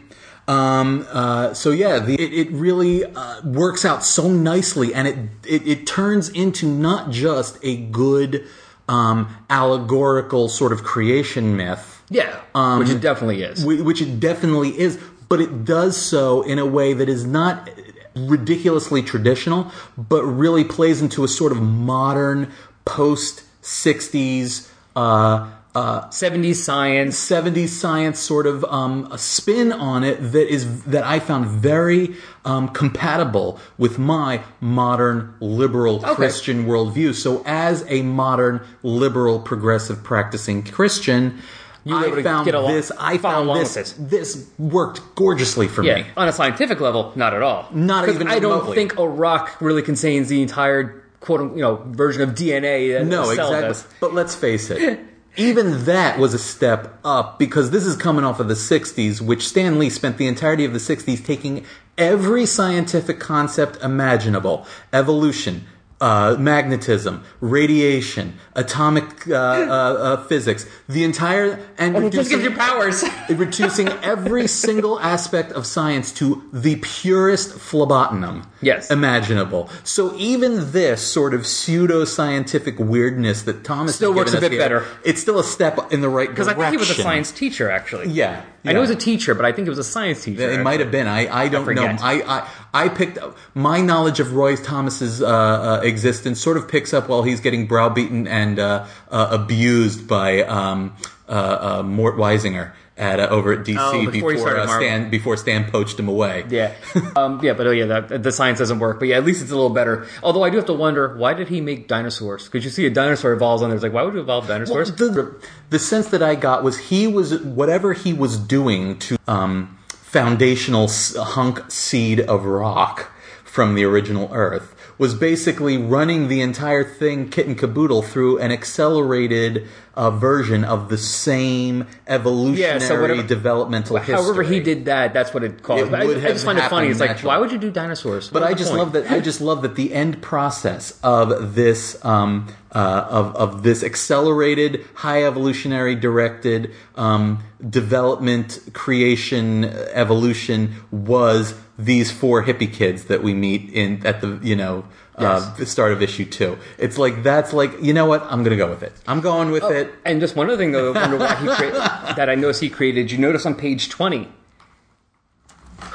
[0.48, 5.16] Um, uh, so yeah, the, it, it really uh, works out so nicely, and it,
[5.46, 8.46] it it turns into not just a good
[8.88, 12.02] um, allegorical sort of creation myth.
[12.10, 13.62] Yeah, um, which it definitely is.
[13.62, 17.70] Wh- which it definitely is, but it does so in a way that is not
[18.16, 22.50] ridiculously traditional, but really plays into a sort of modern
[22.84, 27.16] post 60s uh, uh, 70s science.
[27.16, 32.16] 70s science sort of um, a spin on it that is that I found very
[32.44, 37.14] um, compatible with my modern liberal Christian worldview.
[37.14, 41.38] So, as a modern liberal progressive practicing Christian,
[41.84, 42.90] You I found along- this.
[42.98, 43.94] I found this.
[43.98, 46.06] This worked gorgeously for Yeah, me.
[46.16, 47.68] on a scientific level, not at all.
[47.72, 48.74] Not even I don't remotely.
[48.76, 53.28] think a rock really contains the entire quote, you know, version of DNA that No,
[53.30, 53.60] exactly.
[53.60, 53.86] does.
[54.00, 55.00] But let's face it.
[55.40, 59.48] Even that was a step up because this is coming off of the 60s, which
[59.48, 61.64] Stan Lee spent the entirety of the 60s taking
[61.96, 64.66] every scientific concept imaginable.
[64.92, 65.64] Evolution,
[66.00, 71.58] uh, magnetism, radiation, atomic uh, uh, uh, physics, the entire.
[71.78, 73.04] And, And it just gives reducing- you powers.
[73.30, 78.90] reducing every single aspect of science to the purest phlebotinum Yes.
[78.90, 79.68] imaginable.
[79.84, 84.60] So even this sort of pseudo scientific weirdness that Thomas Still works a bit here,
[84.60, 84.86] better.
[85.04, 86.34] It's still a step in the right direction.
[86.34, 86.48] Because.
[86.48, 88.08] I think he was a science teacher, actually.
[88.08, 90.50] Yeah, I know he was a teacher, but I think he was a science teacher.
[90.50, 91.06] It might have been.
[91.06, 91.82] I, I don't know.
[91.82, 92.00] forget.
[92.02, 96.68] I, I I picked up my knowledge of Roy Thomas's uh, uh, existence sort of
[96.68, 100.96] picks up while he's getting browbeaten and uh, uh, abused by um,
[101.28, 105.70] uh, uh, Mort Weisinger at uh, over at DC Oh, before uh, Stan before Stan
[105.70, 106.44] poached him away.
[106.48, 106.74] Yeah,
[107.16, 108.98] um, yeah, but oh yeah, that, the science doesn't work.
[108.98, 110.06] But yeah, at least it's a little better.
[110.22, 112.44] Although I do have to wonder, why did he make dinosaurs?
[112.44, 114.92] Because you see a dinosaur evolves on there, it's like, why would you evolve dinosaurs?
[114.94, 115.34] the,
[115.70, 119.78] the sense that I got was he was whatever he was doing to um,
[120.10, 123.12] foundational hunk seed of rock
[123.44, 128.52] from the original Earth was basically running the entire thing kit and caboodle through an
[128.52, 134.14] accelerated uh, version of the same evolutionary whatever- developmental history.
[134.14, 135.14] However, he did that.
[135.14, 135.90] That's what it caused.
[135.90, 136.88] It I, I just find it funny.
[136.88, 137.28] It's like, naturally.
[137.28, 138.28] why would you do dinosaurs?
[138.28, 139.10] But I just love that.
[139.10, 144.86] I just love that the end process of this um, uh, of of this accelerated,
[144.92, 151.54] high evolutionary directed um, development, creation, evolution was
[151.84, 154.84] these four hippie kids that we meet in at the you know.
[155.16, 156.56] Uh, the start of issue two.
[156.78, 158.94] It's like that's like you know what I'm gonna go with it.
[159.06, 159.92] I'm going with it.
[160.02, 161.74] And just one other thing, though, I wonder why he created,
[162.16, 163.10] that I noticed he created.
[163.10, 164.28] You notice on page twenty,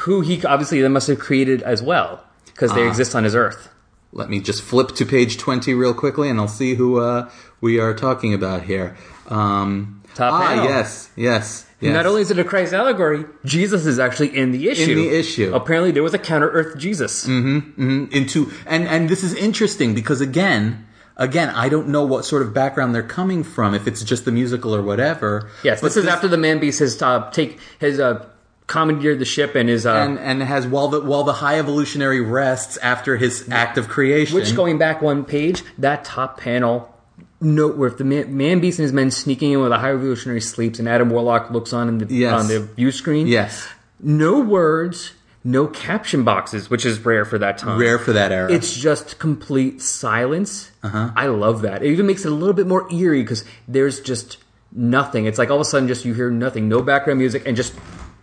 [0.06, 3.70] who he obviously they must have created as well because they exist on his Earth.
[4.12, 7.80] Let me just flip to page 20 real quickly and I'll see who uh, we
[7.80, 8.96] are talking about here.
[9.28, 10.66] Um, Top ah, panel.
[10.66, 11.94] yes, yes, yes.
[11.94, 14.92] Not only is it a Christ allegory, Jesus is actually in the issue.
[14.92, 15.54] In the issue.
[15.54, 17.26] Apparently, there was a counter Earth Jesus.
[17.26, 18.06] Mm-hmm.
[18.12, 20.86] into and and this is interesting because again
[21.18, 24.32] again i don't know what sort of background they're coming from if it's just the
[24.32, 28.00] musical or whatever Yes, But this is after the man beast has uh, take has
[28.00, 28.26] uh,
[28.68, 32.22] commandeered the ship and is uh, and and has while the while the high evolutionary
[32.22, 36.95] rests after his act of creation Which going back one page, that top panel
[37.46, 40.42] note where the man, man beast and his men sneaking in with a high evolutionary
[40.42, 42.34] sleeps and Adam Warlock looks on in the Yes.
[42.34, 43.28] on the view screen.
[43.28, 43.68] yes
[44.02, 47.80] No words, no caption boxes, which is rare for that time.
[47.80, 50.72] rare for that era It's just complete silence.
[50.84, 51.12] Uh-huh.
[51.16, 51.84] I love that.
[51.84, 54.38] It even makes it a little bit more eerie because there's just
[54.74, 55.26] nothing.
[55.26, 57.74] It's like all of a sudden just you hear nothing, no background music, and just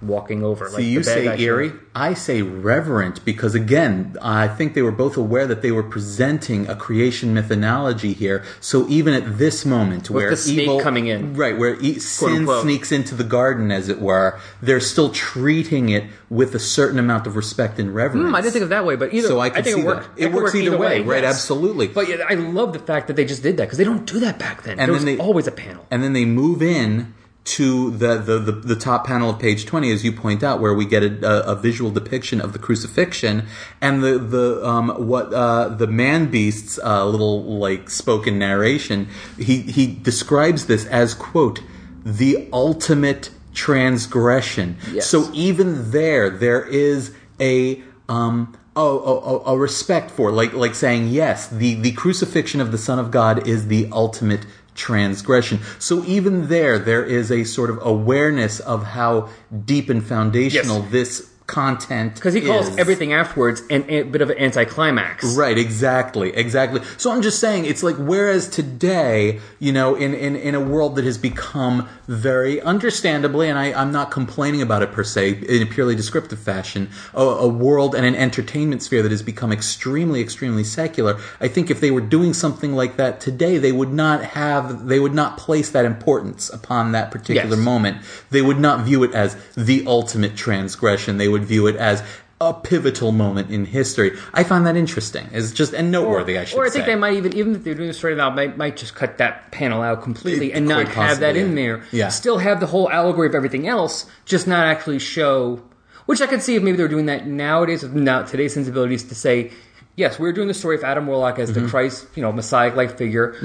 [0.02, 0.68] walking over.
[0.68, 1.72] like you say eerie.
[1.94, 6.66] I say reverent because, again, I think they were both aware that they were presenting
[6.68, 8.42] a creation mythology here.
[8.60, 11.34] So even at this moment, where the snake evil coming in.
[11.34, 12.62] right, where e- sin unquote.
[12.62, 17.26] sneaks into the garden, as it were, they're still treating it with a certain amount
[17.26, 18.26] of respect and reverence.
[18.28, 19.86] Hmm, I didn't think of that way, but either So I can think see it
[19.86, 20.06] that.
[20.16, 21.34] It works work either way, right, yes.
[21.34, 21.88] absolutely.
[21.88, 24.18] But yeah, I love the fact that they just did that because they don't do
[24.20, 24.72] that back then.
[24.72, 25.86] And there then was they- always a panel.
[25.90, 27.12] and then they move in
[27.44, 30.72] to the, the, the, the top panel of page 20 as you point out where
[30.72, 33.44] we get a, a, a visual depiction of the crucifixion
[33.80, 39.58] and the, the um, what uh, the man beast's uh, little like spoken narration he,
[39.62, 41.60] he describes this as quote
[42.04, 45.06] the ultimate transgression Yes.
[45.08, 51.08] so even there there is a um a, a, a respect for like like saying
[51.08, 56.48] yes the the crucifixion of the son of god is the ultimate transgression so even
[56.48, 59.28] there there is a sort of awareness of how
[59.64, 60.90] deep and foundational Yes.
[60.90, 62.78] this content Because he calls is.
[62.78, 65.36] everything afterwards an, a bit of an anticlimax.
[65.36, 66.80] Right, exactly, exactly.
[66.96, 70.96] So I'm just saying, it's like whereas today, you know, in, in, in a world
[70.96, 75.62] that has become very understandably, and I, I'm not complaining about it per se, in
[75.62, 80.20] a purely descriptive fashion, a, a world and an entertainment sphere that has become extremely,
[80.22, 81.18] extremely secular.
[81.40, 84.98] I think if they were doing something like that today, they would not have, they
[84.98, 87.64] would not place that importance upon that particular Yes.
[87.72, 87.98] moment.
[88.30, 91.18] They would not view it as the ultimate transgression.
[91.18, 92.02] They would view it as
[92.40, 94.18] a pivotal moment in history.
[94.34, 95.28] I find that interesting.
[95.32, 96.38] It's just and noteworthy.
[96.38, 96.72] I should or I say.
[96.74, 99.18] think they might even, even if they're doing the story now, might might just cut
[99.18, 101.84] that panel out completely It- and not quite have that possibly, in there.
[101.92, 102.08] Yeah.
[102.08, 105.62] Still have the whole allegory of everything else, just not actually show.
[106.06, 109.14] Which I could see if maybe they're doing that nowadays with now today's sensibilities to
[109.14, 109.52] say,
[109.94, 111.62] yes, we're doing the story of Adam Warlock as Mm-hmm.
[111.62, 113.36] the Christ, you know, Messiah-like figure,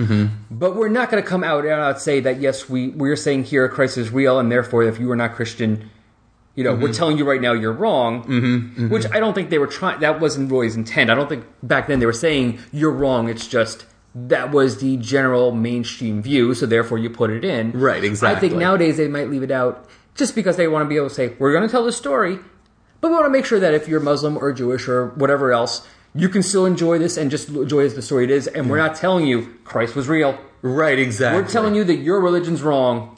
[0.49, 3.69] but we're not going to come out and say that yes, we we're saying here
[3.69, 5.91] Christ is real, and therefore if you are not Christian.
[6.57, 6.81] You know, Mm-hmm.
[6.81, 8.55] we're telling you right now you're wrong, mm-hmm.
[8.55, 8.89] Mm-hmm.
[8.89, 9.99] which I don't think they were trying.
[9.99, 11.11] That wasn't Roy's intent.
[11.11, 13.29] I don't think back then they were saying you're wrong.
[13.29, 13.85] It's just
[14.15, 17.71] that was the general mainstream view, so therefore you put it in.
[17.73, 18.35] Right, exactly.
[18.35, 21.09] I think nowadays they might leave it out just because they want to be able
[21.09, 22.39] to say we're going to tell the story,
[23.01, 25.87] but we want to make sure that if you're Muslim or Jewish or whatever else,
[26.15, 28.47] you can still enjoy this and just enjoy as the story it is.
[28.47, 28.87] And we're mm-hmm.
[28.87, 30.39] not telling you Christ was real.
[30.63, 31.39] right, exactly.
[31.39, 33.16] We're telling you that your religion's wrong,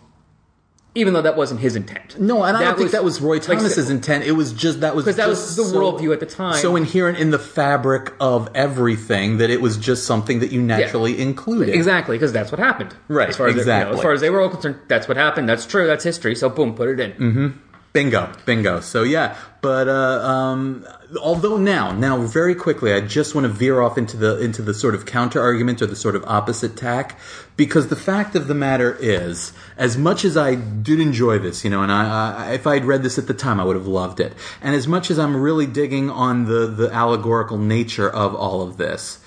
[0.95, 2.19] even though that wasn't his intent.
[2.19, 4.23] No, and I don't think that was Roy like, Thomas's intent.
[4.25, 6.55] It was just that was 'Cause that was the so- worldview at the time.
[6.55, 11.19] So inherent in the fabric of everything that it was just something that you naturally
[11.21, 11.73] included.
[11.75, 12.95] Exactly, because that's what happened.
[13.07, 13.97] Right, As far as they- you know, exactly.
[13.97, 15.47] as far as they were all concerned, that's what happened.
[15.47, 15.85] That's true.
[15.87, 16.35] That's history.
[16.35, 17.11] So boom, put it in.
[17.11, 17.47] Mm-hmm.
[17.91, 18.81] Bingo, bingo.
[18.81, 20.85] So yeah, but uh, um,
[21.21, 24.75] although now, now very quickly, I just want to veer off into the into the
[24.75, 27.17] sort of counter argument or the sort of opposite tack,
[27.57, 31.71] because the fact of the matter is, as much as I did enjoy this, you
[31.71, 34.19] know, and I, I if I'd read this at the time, I would have loved
[34.19, 38.61] it, and as much as I'm really digging on the the allegorical nature of all
[38.61, 39.19] of this,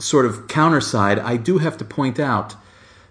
[0.00, 2.56] sort of counter side, I do have to point out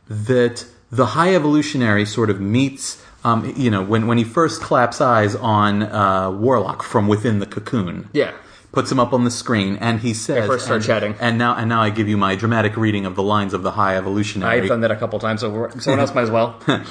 [0.09, 5.01] that the high evolutionary sort of meets um, you know, when when he first claps
[5.01, 8.09] eyes on uh, Warlock from within the cocoon.
[8.13, 8.33] Yeah.
[8.73, 11.15] Puts him up on the screen, and he says, they first start and, chatting.
[11.19, 13.71] And now, and now, I give you my dramatic reading of the lines of the
[13.71, 14.61] High Evolutionary.
[14.61, 16.61] I've done that a couple times, so someone else might as well.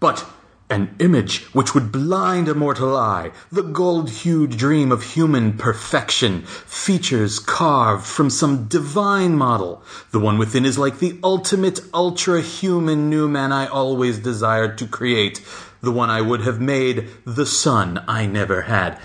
[0.00, 0.24] But
[0.70, 6.42] an image which would blind a mortal eye, the gold hued dream of human perfection,
[6.42, 9.82] features carved from some divine model.
[10.10, 14.86] The one within is like the ultimate ultra human new man I always desired to
[14.86, 15.42] create,
[15.82, 18.98] the one I would have made, the son I never had.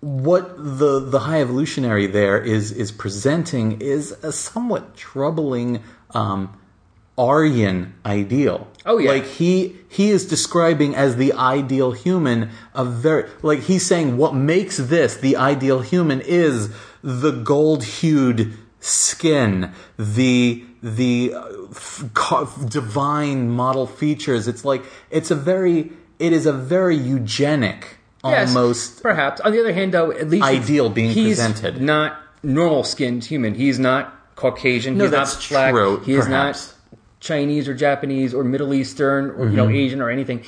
[0.00, 5.82] What the the high evolutionary there is is presenting is a somewhat troubling
[6.12, 6.56] um,
[7.18, 8.69] Aryan ideal.
[8.86, 9.10] Oh, yeah.
[9.10, 14.34] like he he is describing as the ideal human a very like he's saying what
[14.34, 16.70] makes this the ideal human is
[17.02, 24.48] the gold hued skin, the the uh, divine model features.
[24.48, 29.40] It's like it's a very it is a very eugenic Yes, almost perhaps.
[29.40, 31.80] On the other hand, though, at least Ideal being he's presented.
[31.80, 33.54] Not normal skinned human.
[33.54, 34.98] He's not Caucasian.
[34.98, 35.72] No, he's that's not black.
[35.72, 36.68] true, He is perhaps.
[36.68, 36.76] not
[37.20, 39.56] Chinese or Japanese or Middle Eastern or you Mm-hmm.
[39.56, 40.42] know Asian or anything.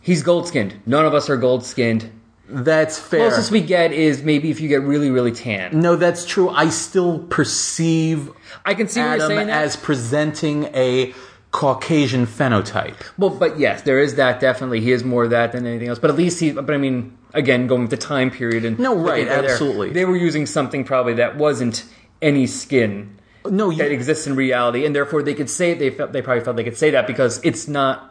[0.00, 0.74] He's gold skinned.
[0.86, 2.10] None of us are gold skinned.
[2.48, 3.24] that's fair.
[3.24, 5.80] The closest we get is maybe if you get really really tan.
[5.80, 6.48] no, that's true.
[6.50, 8.30] I still perceive
[8.64, 9.46] I can see what you're Adam saying.
[9.48, 9.62] that.
[9.64, 11.14] as presenting a
[11.52, 12.96] Caucasian phenotype.
[13.18, 14.80] Well, but yes, there is that definitely.
[14.80, 15.98] He is more that than anything else.
[15.98, 16.50] But at least he.
[16.52, 19.90] But I mean, again, going with the time period and No, right, there, absolutely.
[19.90, 21.84] they were using something probably that wasn't
[22.22, 23.18] any skin
[23.50, 26.44] No, you, that exists in reality, and therefore they could say they felt they probably
[26.44, 28.08] felt they could say that because it's not.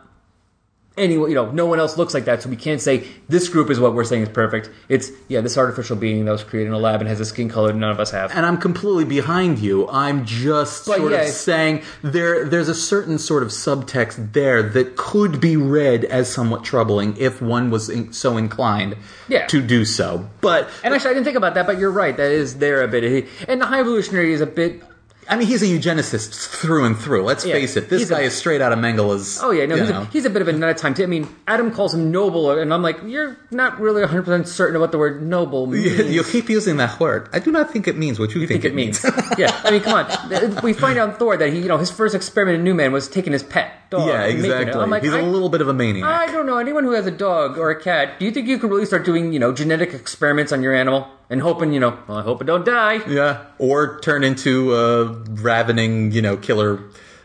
[0.98, 3.70] Anyone, you know, no one else looks like that, so we can't say this group
[3.70, 4.70] is what we're saying is perfect.
[4.90, 7.48] It's yeah, this artificial being that was created in a lab and has a skin
[7.48, 8.30] color none of us have.
[8.36, 9.88] and I'm completely behind you.
[9.88, 14.62] I'm just But sort yeah, of saying there there's a certain sort of subtext there
[14.62, 18.98] that could be read as somewhat troubling if one was in, so inclined
[19.30, 19.48] Yeah.
[19.48, 20.30] to do so.
[20.42, 22.18] But And actually, I didn't think about that, but you're right.
[22.18, 23.30] That is there a bit.
[23.48, 24.84] And the high evolutionary is a bit
[25.30, 27.24] I mean, he's a eugenicist through and through.
[27.24, 27.90] Let's Yeah, face it.
[27.90, 29.40] This he's a- guy is straight out of Mengele's.
[29.42, 31.00] Oh yeah, no, he's a, he's a bit of a nut at times.
[31.00, 34.76] I mean, Adam calls him noble, and I'm like, you're not really 100 percent certain
[34.76, 35.86] of what the word noble means.
[36.14, 37.30] You keep using that word.
[37.34, 39.04] I do not think it means what you, I think it means.
[39.38, 40.62] yeah, I mean, come on.
[40.64, 43.08] We find out Thor that he, you know, his first experiment in New Men was
[43.08, 44.08] taking his pet dog.
[44.08, 44.62] Yeah, and making it.
[44.62, 44.82] exactly.
[44.82, 46.04] I'm like, he's I, a little bit of a maniac.
[46.10, 48.20] I don't know anyone who has a dog or a cat.
[48.20, 51.08] Do you think you could really start doing, you know, genetic experiments on your animal
[51.32, 53.02] and hoping, you know, well, I hope it don't die.
[53.10, 55.06] Yeah, or turn into a
[55.42, 56.80] ravening, you know, killer.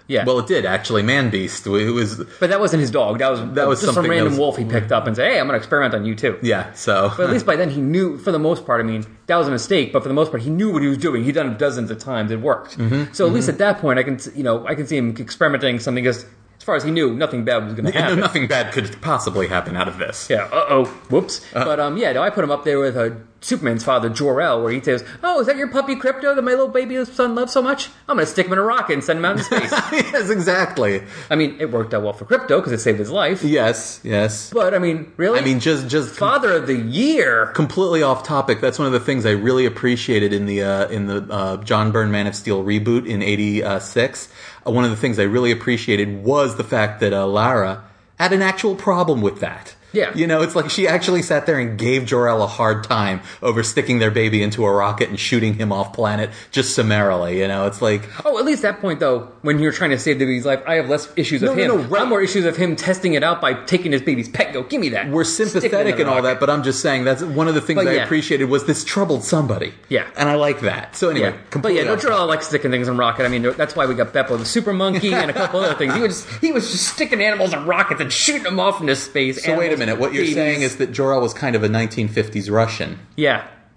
[0.08, 0.24] Yeah.
[0.24, 1.02] Well, it did actually.
[1.02, 3.18] Man Beast, who was But that wasn't his dog.
[3.18, 5.40] That was That was just some random was- wolf he picked up and said, "Hey,
[5.40, 6.72] I'm going to experiment on you too." yeah.
[6.74, 9.36] So But at least by then he knew, for the most part, I mean, that
[9.36, 11.24] was a mistake, but for the most part, he knew what he was doing.
[11.24, 12.30] He'd done it dozens of times.
[12.30, 12.78] It worked.
[12.78, 15.10] Mm-hmm, so at least at that point, I can, you know, I can see him
[15.18, 16.30] experimenting something because, as
[16.66, 18.18] far as he knew, nothing bad was going to happen.
[18.20, 20.28] nothing bad could possibly happen out of this.
[20.28, 20.48] Yeah.
[20.52, 20.84] Uh oh.
[21.08, 21.40] Whoops.
[21.54, 21.64] Uh-huh.
[21.64, 22.12] but um, yeah.
[22.12, 23.10] No, I put him up there with uh,
[23.40, 26.68] Superman's father, Jor-El, where he says, "Oh, is that your puppy Krypto that my little
[26.68, 27.88] baby son loves so much?
[28.08, 30.30] I'm going to stick him in a rocket and send him out into space." yes,
[30.30, 31.02] exactly.
[31.30, 33.44] I mean, it worked out well for Krypto because it saved his life.
[33.44, 34.50] Yes, yes.
[34.52, 37.46] But I mean, really, I mean, just just father of the year.
[37.54, 38.60] completely off topic.
[38.60, 41.92] That's one of the things I really appreciated in the uh, in the uh, John
[41.92, 44.28] Byrne Man of Steel reboot in '86.
[44.66, 47.84] One of the things I really appreciated was the fact that uh, Lara
[48.18, 49.75] had an actual problem with that.
[49.96, 50.12] Yeah.
[50.14, 53.62] you know, it's like she actually sat there and gave Jor-El a hard time over
[53.62, 57.40] sticking their baby into a rocket and shooting him off planet just summarily.
[57.40, 60.18] You know, it's like Oh, at least that point though, when you're trying to save
[60.18, 61.68] the baby's life, I have less issues No, of no, him.
[61.68, 62.02] no, right.
[62.02, 64.52] I'm more issues of him testing it out by taking his baby's pet.
[64.52, 65.08] Go, give me that.
[65.08, 67.54] we're Stick it in sympathetic and all that, but I'm just saying that's one of
[67.54, 68.04] the things But I yeah.
[68.04, 69.72] appreciated was this troubled somebody.
[69.88, 70.06] Yeah.
[70.16, 70.94] and I like that.
[70.96, 73.24] So anyway, Yeah, but yeah, off don't you all like sticking things in rocket?
[73.24, 75.94] I mean, that's why we got Beppo the super monkey and a couple other things.
[75.94, 78.94] He was just, he was just sticking animals in rockets and shooting them off into
[78.96, 79.42] space.
[79.44, 80.00] So wait a Animals, minute.
[80.00, 80.34] What you're babies.
[80.34, 82.98] saying is that Jor-El was kind of a 1950s Russian.
[83.16, 83.46] yeah,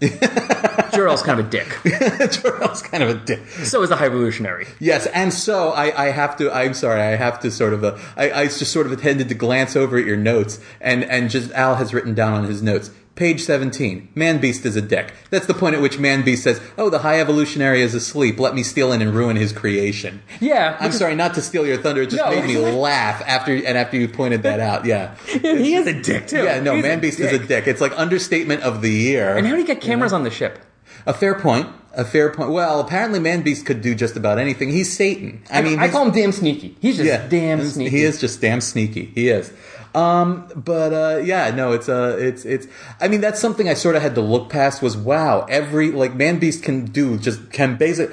[0.94, 1.68] Jor-El's kind of a dick.
[2.32, 3.46] Jor-El's kind of a dick.
[3.64, 4.66] So is the High Evolutionary.
[4.78, 6.50] Yes, and so I, I have to.
[6.50, 7.00] I'm sorry.
[7.00, 7.84] I have to sort of.
[7.84, 11.30] Uh, I, I just sort of intended to glance over at your notes, and and
[11.30, 12.90] just Al has written down on his notes.
[13.16, 14.08] Page 17.
[14.14, 15.12] Man Beast is a dick.
[15.28, 18.40] That's the point at which Man Beast says, "Oh, the High Evolutionary is asleep.
[18.40, 21.76] Let me steal in and ruin his creation." Yeah, I'm sorry, not to steal your
[21.76, 22.02] thunder.
[22.02, 22.30] It just No.
[22.30, 24.86] made me laugh after and after you pointed that out.
[24.86, 25.14] Yeah.
[25.26, 26.44] he is a dick too.
[26.44, 27.66] Yeah, no, He's Man Beast is a dick.
[27.66, 29.36] It's like understatement of the year.
[29.36, 30.58] And how do you get cameras on the ship?
[31.06, 31.68] A fair point.
[31.92, 32.50] A fair point.
[32.50, 34.70] Well, apparently, Man Beast could do just about anything.
[34.70, 35.42] He's Satan.
[35.50, 36.76] I mean, I call him damn sneaky.
[36.80, 37.90] He's just yeah, damn sneaky.
[37.90, 39.06] He is just damn sneaky.
[39.06, 39.52] He is.
[39.92, 42.68] Um, but uh, yeah, no, it's uh, it's it's.
[43.00, 44.82] I mean, that's something I sort of had to look past.
[44.82, 48.10] Was wow, every like Man Beast can do just can basic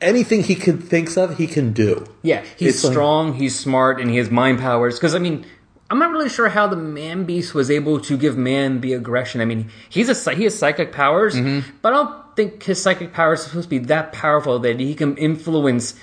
[0.00, 2.04] anything he can thinks of, he can do.
[2.22, 4.96] Yeah, he's It's like- strong, he's smart, and he has mind powers.
[4.96, 5.46] Because I mean,
[5.88, 9.40] I'm not really sure how the man beast was able to give man the aggression.
[9.40, 11.36] I mean, he's a he has psychic powers,
[11.80, 14.94] but I don't think his psychic powers are supposed to be that powerful that he
[14.94, 15.94] can influence,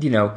[0.00, 0.36] you know,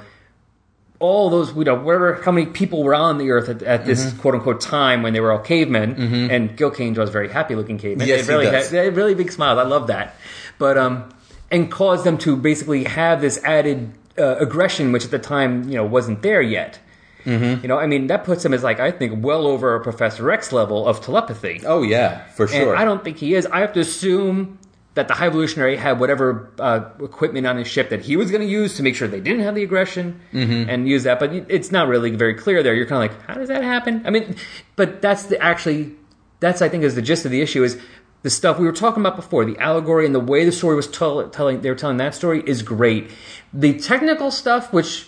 [0.99, 4.11] all those you know wherever how many people were on the earth at, at this
[4.15, 6.29] quote unquote time when they were all cavemen.
[6.29, 8.07] And Gil Kane draws very happy looking cavemen.
[8.07, 8.65] Yes, they he does.
[8.65, 9.57] had- they had really big smiles.
[9.57, 10.15] I love that,
[10.57, 11.09] but um,
[11.49, 15.75] and cause them to basically have this added uh, aggression, which at the time you
[15.75, 16.79] know wasn't there yet.
[17.25, 17.61] Mm-hmm.
[17.61, 20.29] You know, I mean, that puts him as like I think well over a Professor
[20.31, 21.61] X level of telepathy.
[21.65, 22.75] Oh yeah, for And sure.
[22.75, 23.45] I don't think he is.
[23.45, 24.57] I have to assume
[24.99, 28.41] that the High Evolutionary had whatever uh, equipment on his ship that he was going
[28.41, 30.69] to use to make sure they didn't have the aggression Mm-hmm.
[30.69, 31.19] and use that.
[31.19, 32.73] But it's not really very clear there.
[32.75, 34.03] You're kind of like, how does that happen?
[34.05, 34.35] I mean,
[34.75, 35.93] but that's the actually
[36.39, 37.79] that's I think is the gist of the issue is
[38.21, 39.45] the stuff we were talking about before.
[39.45, 42.43] The allegory and the way the story was tell, telling they were telling that story
[42.45, 43.09] is great.
[43.53, 45.07] The technical stuff, which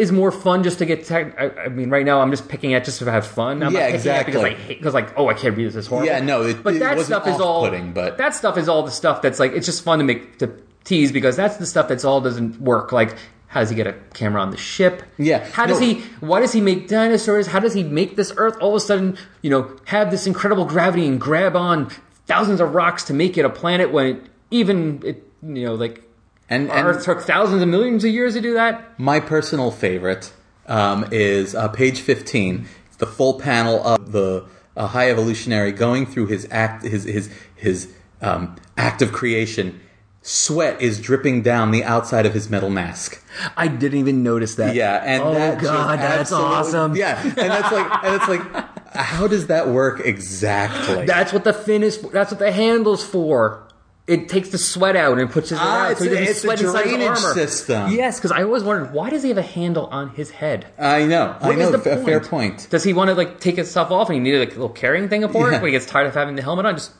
[0.00, 1.38] is more fun just to get tech.
[1.38, 3.62] I, I mean, right now I'm just picking at just to have fun.
[3.62, 4.32] I'm Yeah, not exactly.
[4.32, 5.76] because I hate because like, oh, I can't read this.
[5.76, 6.06] It's horrible.
[6.08, 8.90] Yeah, no, it- but it that stuff is all but- that stuff is all the
[8.90, 10.52] stuff that's like it's just fun to make to
[10.84, 12.90] tease because that's the stuff that's all doesn't work.
[12.92, 13.16] Like,
[13.48, 15.02] how does he get a camera on the ship?
[15.18, 15.86] Yeah, How does no.
[15.86, 15.94] he?
[16.20, 17.46] Why does he make dinosaurs?
[17.48, 20.64] How does he make this Earth all of a sudden, you know, have this incredible
[20.64, 21.90] gravity and grab on
[22.26, 24.22] thousands of rocks to make it a planet when it,
[24.52, 26.02] even it, you know, like
[26.50, 28.98] and, Earth took thousands of millions of years to do that?
[28.98, 30.32] my personal favorite
[30.66, 32.66] um, is uh, page fifteen.
[32.86, 34.46] It's the full panel of the
[34.76, 39.80] uh, High Evolutionary going through his act, his his his um, act of creation.
[40.22, 43.24] Sweat is dripping down the outside of his metal mask.
[43.56, 44.74] I didn't even notice that.
[44.74, 46.94] Yeah, and oh that god, that's awesome.
[46.94, 51.06] Yeah, and that's like, and it's like, how does that work exactly?
[51.06, 51.98] That's what the fin is.
[52.02, 53.66] That's what the handle's for.
[54.10, 56.40] It takes the sweat out and puts his Ah, out, so he doesn't it's a
[56.42, 57.32] sweat inside his drainage armor.
[57.34, 57.92] system.
[57.92, 60.66] Yes, because I always wondered why does he have a handle on his head?
[60.78, 62.66] I know, I What is know, the a fair point.
[62.70, 64.68] Does he want to like take his stuff off and he needed like a little
[64.68, 65.58] carrying thing for Yeah.
[65.58, 66.74] it when he gets tired of having the helmet on?
[66.74, 66.90] Just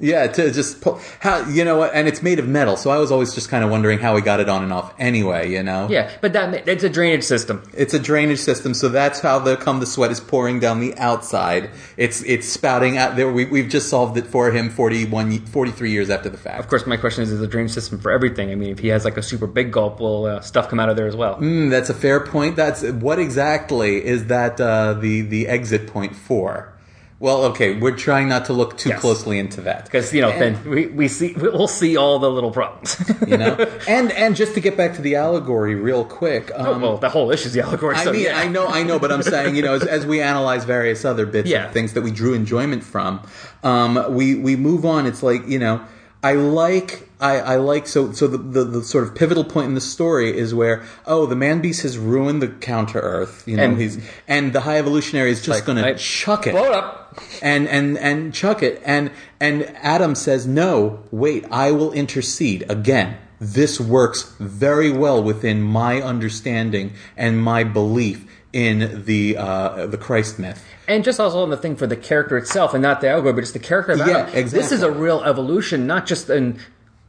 [0.00, 2.98] Yeah, to just pull how you know what, and it's made of metal, so I
[2.98, 4.94] was always just kind of wondering how he got it on and off.
[4.98, 7.62] Anyway, you know, yeah, but that it's a drainage system.
[7.74, 10.96] it's a drainage system, so that's how the come the sweat is pouring down the
[10.96, 11.70] outside.
[11.98, 13.30] It's it's spouting out there.
[13.30, 16.60] We, we've just solved it for him 41, 43 years after the fact.
[16.60, 18.50] Of course, my question is: Is the drainage system for everything?
[18.50, 20.88] I mean, if he has like a super big gulp, will uh, stuff come out
[20.88, 21.36] of there as well?
[21.36, 22.56] Mm, that's a fair point.
[22.56, 26.72] That's what exactly is that uh, the the exit point for?
[27.20, 29.00] Well, okay, we're trying not to look too Yes.
[29.00, 32.30] closely into that Because you know, And- then we, we see we'll see all the
[32.30, 32.96] little problems.
[33.26, 33.54] you know,
[33.86, 36.50] and and just to get back to the allegory real quick.
[36.54, 37.94] Um, well, the whole issue is the allegory.
[37.96, 38.38] I so, mean, yeah.
[38.38, 41.26] I know, I know, but I'm saying, you know, as, as we analyze various other
[41.26, 41.66] bits Yeah.
[41.66, 43.20] of things that we drew enjoyment from,
[43.62, 45.06] um, we we move on.
[45.06, 45.82] It's like, you know,
[46.22, 49.74] I like, I, I like, so so the, the the sort of pivotal point in
[49.74, 53.62] the story is where, oh, the man beast has ruined the counter Earth, you know,
[53.64, 53.98] And- he's
[54.28, 56.52] and the high evolutionary is just Like, going to I- chuck it.
[56.52, 57.18] Blow it up.
[57.42, 58.82] and and and chuck it.
[58.84, 59.10] And
[59.40, 62.64] and adam says no wait i will intercede.
[62.70, 69.96] Again this works very well within my understanding and my belief in the uh, the
[69.96, 73.08] christ myth And just also on the thing for the character itself, and not the
[73.08, 74.58] algorithm, but just the character of Yeah, exactly.
[74.58, 76.58] This is a real evolution, not just an,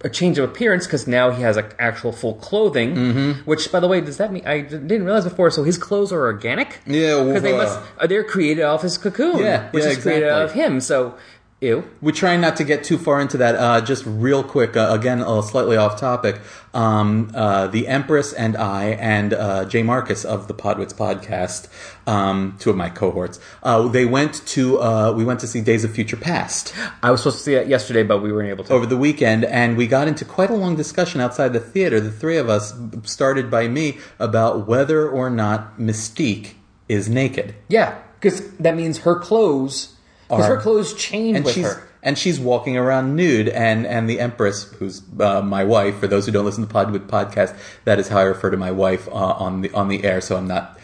[0.02, 2.96] a change of appearance, because now he has like actual full clothing.
[2.96, 3.32] Mm-hmm.
[3.50, 5.50] Which, by the way, does that mean I didn't realize before?
[5.50, 6.80] So his clothes are organic.
[6.86, 9.98] Yeah, because they uh, must uh, they're created off his cocoon, Yeah, which yeah, is
[9.98, 10.80] created out of him.
[10.80, 11.18] So,
[11.62, 11.84] ew.
[12.02, 13.56] we're trying not to get too far into that.
[13.56, 16.42] Uh, just real quick, uh, again, uh, slightly off topic.
[16.74, 21.68] Um, uh, the Empress and I, and uh, Jay Marcus of the Podwits podcast,
[22.08, 25.84] um, two of my cohorts, uh, they went to uh, we went to see Days
[25.84, 26.74] of Future Past.
[27.04, 28.74] I was supposed to see that yesterday, but we weren't able to.
[28.74, 32.00] over the weekend, and we got into quite a long discussion outside the theater.
[32.00, 36.54] The three of us started by me about whether or not Mystique
[36.90, 39.96] is naked, Yeah, because that means her clothes.
[40.38, 41.88] Because her clothes change and with she's her.
[42.02, 43.50] and she's walking around nude.
[43.50, 47.08] And and the Empress, who's uh, my wife, for those who don't listen to Podwits
[47.08, 47.56] podcast,
[47.86, 50.22] that is how I refer to my wife uh, on the on the air.
[50.22, 50.80] So I'm not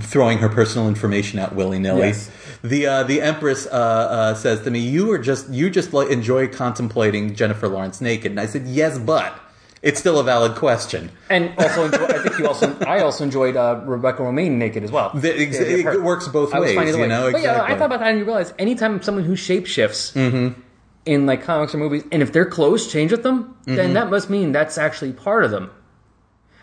[0.00, 2.08] throwing her personal information out willy nilly.
[2.08, 2.30] Yes.
[2.62, 6.10] The uh, the Empress uh, uh, says to me, "You are just you just like
[6.10, 9.34] enjoy contemplating Jennifer Lawrence naked." And I said, "Yes, but."
[9.82, 11.10] It's still a valid question.
[11.30, 14.92] And also, enjoy, I think you also, I also enjoyed uh, Rebecca Romijn naked as
[14.92, 15.10] well.
[15.14, 17.08] The- ex- Yeah, yeah, her- it works both I ways, you way.
[17.08, 20.60] know, But yeah, I thought about that and you realize anytime someone who shapeshifts Mm-hmm.
[21.06, 23.76] in like comics or movies, and if their clothes change with them, Mm-hmm.
[23.76, 25.70] then that must mean that's actually part of them.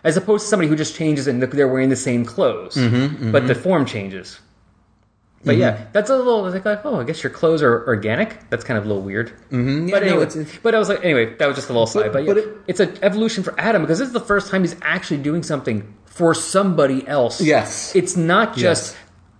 [0.04, 3.48] As opposed to somebody who just changes and they're wearing the same clothes, Mm-hmm, but
[3.48, 4.38] the form changes.
[5.44, 8.50] But yeah, that's a little it's like, oh, I guess your clothes are organic.
[8.50, 9.30] That's kind of a little weird.
[9.50, 9.86] Mm-hmm.
[9.86, 11.72] But Yeah, no, anyway, it's- it's- but I was like, anyway, that was just a
[11.72, 12.12] little side.
[12.12, 14.62] But, yeah, but it- it's an evolution for Adam because this is the first time
[14.62, 17.40] he's actually doing something for somebody else.
[17.40, 17.94] Yes.
[17.94, 18.96] It's not just Yes.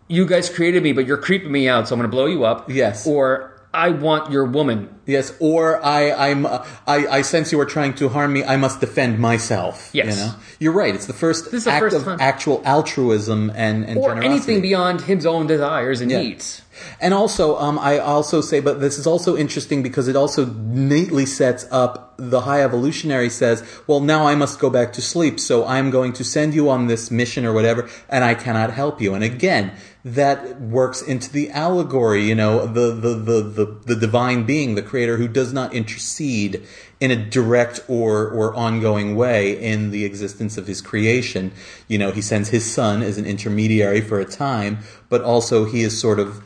[0.07, 2.45] you guys created me, but you're creeping me out, so I'm going to blow you
[2.45, 2.71] up.
[2.71, 3.05] Yes.
[3.07, 4.89] Or I want your woman.
[5.07, 8.43] Yes, or I, I'm, uh, I, I sense you are trying to harm me.
[8.45, 9.91] I must defend myself.
[9.95, 10.07] Yes.
[10.11, 10.95] you know, you're right.
[10.95, 12.19] It's the first This is the act first of time.
[12.21, 14.27] actual altruism and and Or generosity.
[14.35, 16.23] anything beyond his own desires and Yeah.
[16.23, 16.63] needs.
[17.01, 21.27] And also, um, I also say, but this is also interesting because it also neatly
[21.27, 25.65] sets up the high evolutionary says, well, now I must go back to sleep, so
[25.65, 29.15] I'm going to send you on this mission or whatever, and I cannot help you.
[29.15, 29.71] And again,
[30.15, 34.83] that works into the allegory, you know, the, the, the, the, the divine being, the
[34.83, 36.65] creator who does not intercede
[37.01, 41.53] in a direct or, or ongoing way in the existence of his creation.
[41.89, 44.79] You know, he sends his son as an intermediary for a time,
[45.09, 46.43] but also he is sort of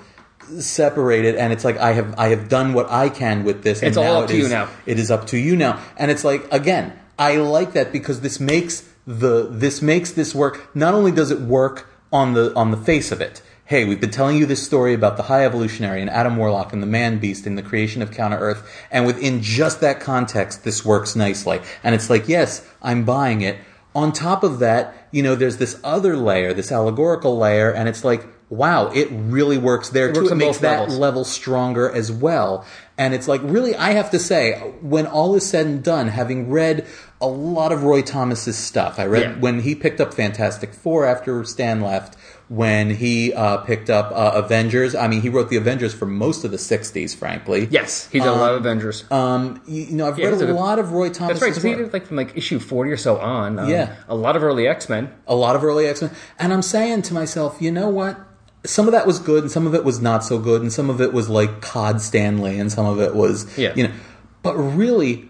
[0.58, 3.88] separated and it's like I have I have done what I can with this and
[3.88, 4.68] It's all up it to you now.
[4.86, 5.80] It is up to you now.
[5.96, 10.74] And it's like again, I like that because this makes the this makes this work
[10.74, 13.42] not only does it work on the on the face of it.
[13.73, 16.83] Hey, we've been telling you this story about the high evolutionary and Adam Warlock and
[16.83, 20.85] the man beast and the creation of Counter Earth, and within just that context, this
[20.85, 21.59] works nicely.
[21.83, 23.57] And it's like, yes, I'm buying it.
[23.95, 28.05] On top of that, you know, there's this other layer, this allegorical layer, and it's
[28.05, 30.20] like, wow, it really works there It too.
[30.20, 30.99] works It makes that levels.
[30.99, 32.66] level stronger as well.
[32.99, 34.53] And it's like, really, I have to say,
[34.83, 36.87] when all is said and done, having read
[37.23, 39.41] a lot of Roy Thomas's stuff, I read Yeah.
[39.41, 42.18] when he picked up Fantastic Four after Stan left,
[42.53, 44.94] when he uh, picked up uh, Avengers.
[44.94, 47.66] I mean, he wrote the Avengers for most of the 60s, frankly.
[47.70, 49.11] Yes, he did a lot of Avengers.
[49.11, 51.48] Um, you, you know, I've Yeah, read a a- lot of Roy Thomas's That's right,
[51.50, 53.59] because he did like from like issue 40 or so on.
[53.59, 53.94] Um, Yeah.
[54.07, 55.11] A lot of early X Men.
[55.26, 56.11] a lot of early X Men.
[56.38, 58.20] And I'm saying to myself, you know what?
[58.64, 60.90] Some of that was good, and some of it was not so good, and some
[60.90, 63.72] of it was like Cod Stan Lee, and some of it was, Yeah.
[63.74, 63.94] you know.
[64.42, 65.28] But really,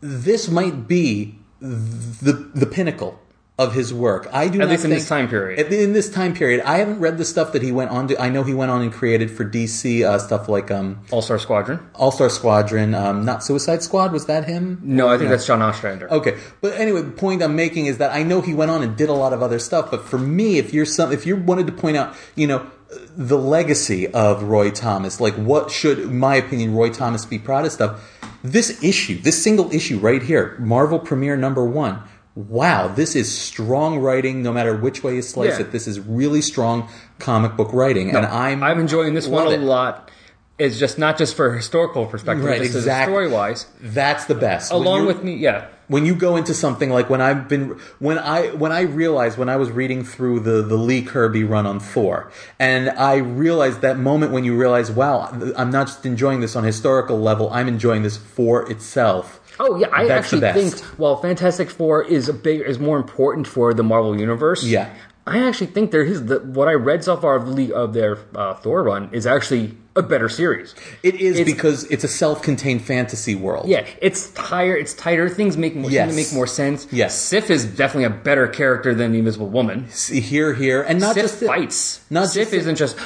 [0.00, 3.18] this might be the the pinnacle
[3.56, 4.26] of his work.
[4.32, 5.72] I do At least in this time period.
[5.72, 8.20] In this time period, I haven't read the stuff that he went on to.
[8.20, 11.38] I know he went on and created for DC uh, stuff like um, All Star
[11.38, 11.78] Squadron.
[11.94, 14.12] All Star Squadron, um, not Suicide Squad.
[14.12, 14.80] Was that him?
[14.82, 16.10] No, I think that's John Ostrander.
[16.10, 18.96] Okay, but anyway, the point I'm making is that I know he went on and
[18.96, 21.68] did a lot of other stuff, but for me, if you're some, if you wanted
[21.68, 22.68] to point out, you know,
[23.16, 27.80] the legacy of Roy Thomas, like what should, in my opinion, Roy Thomas be proudest
[27.80, 28.02] of?
[28.42, 32.02] This issue, this single issue right here, Marvel Premiere number one.
[32.36, 34.42] Wow, this is strong writing.
[34.42, 35.66] No matter which way you slice Yeah.
[35.66, 39.50] it, this is really strong comic book writing, and I'm I'm enjoying this one a
[39.50, 39.60] it.
[39.60, 40.10] lot.
[40.58, 43.12] It's just not just for historical perspective, Right, just exactly.
[43.12, 43.66] story wise.
[43.80, 44.70] That's the best.
[44.72, 45.66] Along with me, yeah.
[45.88, 49.48] when you go into something like when I've been when I when I realized when
[49.48, 52.30] I was reading through the the Lee Kirby run on Thor,
[52.60, 56.62] and I realized that moment when you realize, wow, I'm not just enjoying this on
[56.64, 59.40] a historical level, I'm enjoying this for itself.
[59.60, 63.46] Oh yeah, I That's actually think while Fantastic Four is a big is more important
[63.46, 64.64] for the Marvel universe.
[64.64, 64.92] Yeah.
[65.26, 68.18] I actually think there is the what I read so far of, the, of their
[68.34, 70.74] uh, Thor run is actually a better series.
[71.02, 73.66] It is It's- because it's a self-contained fantasy world.
[73.66, 74.76] Yeah, it's tighter.
[74.76, 75.30] It's tighter.
[75.30, 76.14] Things make more Yes.
[76.14, 76.86] make more sense.
[76.92, 77.18] Yes.
[77.18, 79.88] Sif is definitely a better character than the Invisible Woman.
[79.88, 82.00] See, here, here, and not Sif just fights.
[82.10, 82.96] not Sif just isn't just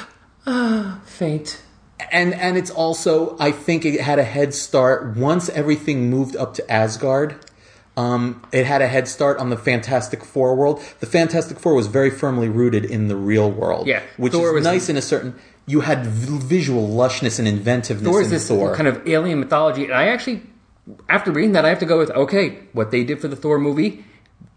[0.45, 1.61] ah faint.
[2.11, 6.53] And and it's also I think it had a head start once everything moved up
[6.55, 7.35] to Asgard.
[7.97, 10.81] Um, it had a head start on the Fantastic Four world.
[11.01, 14.53] The Fantastic Four was very firmly rooted in the real world, Yeah, which Thor is
[14.55, 15.35] was- nice in a certain.
[15.65, 18.73] You had v- visual lushness and inventiveness Thor in is this Thor.
[18.73, 20.41] kind of alien mythology, and I actually,
[21.09, 23.59] after reading that, I have to go with okay, what they did for the Thor
[23.59, 24.05] movie.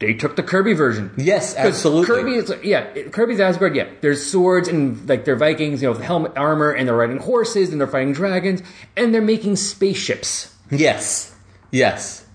[0.02, 1.10] They took the Kirby version.
[1.16, 2.06] Yes, absolutely.
[2.06, 3.74] Kirby is yeah, Kirby's Asgard.
[3.76, 7.18] Yeah, there's swords and like they're Vikings, you know, with helmet armor, and they're riding
[7.18, 8.62] horses and they're fighting dragons,
[8.96, 10.54] and they're making spaceships.
[10.70, 11.34] yes,
[11.70, 12.26] yes,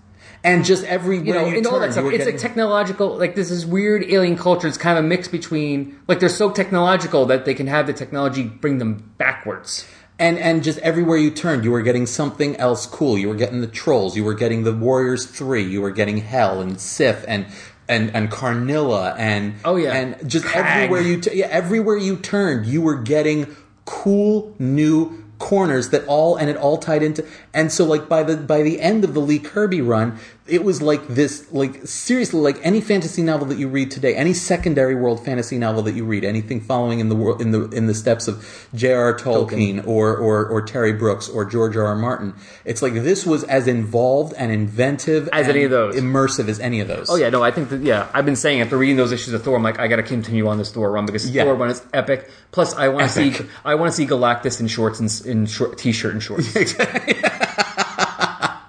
[0.44, 2.06] and just everywhere You know, you and all that stuff.
[2.06, 4.68] It's getting- a technological, like this is weird alien culture.
[4.68, 7.94] It's kind of a mix between like they're so technological that they can have the
[7.94, 9.86] technology bring them backwards.
[10.20, 13.18] And and just everywhere you turned, you were getting something else cool.
[13.18, 14.16] You were getting the trolls.
[14.18, 15.64] You were getting the Warriors Three.
[15.64, 17.46] You were getting Hell and Sif and
[17.88, 19.94] and and Karnilla and Oh, yeah.
[19.94, 20.66] and just Krang.
[20.66, 23.56] everywhere you t- yeah everywhere you turned, you were getting
[23.86, 28.36] cool new corners that all and it all tied into and so like by the
[28.36, 30.18] by the end of the Lee Kirby run
[30.50, 34.34] it was like this like seriously like any fantasy novel that you read today any
[34.34, 37.88] secondary world fantasy novel that you read anything following in the world in the in
[37.88, 39.18] the steps of J.R.
[39.18, 41.86] Tolkien or, or or Terry Brooks or George R.
[41.86, 41.96] R.
[41.96, 42.34] Martin
[42.66, 45.96] it's like this was as involved and inventive As and any of those.
[45.96, 48.62] immersive as any of those Oh yeah, no, I think that yeah, I've been saying
[48.62, 50.92] after reading those issues of Thor, I'm like, I got to continue on this Thor
[50.92, 51.44] run because Yeah.
[51.44, 52.30] Thor run is epic.
[52.52, 55.78] Plus, I want to see I want to see Galactus in shorts and in short
[55.78, 56.54] t-shirt and shorts.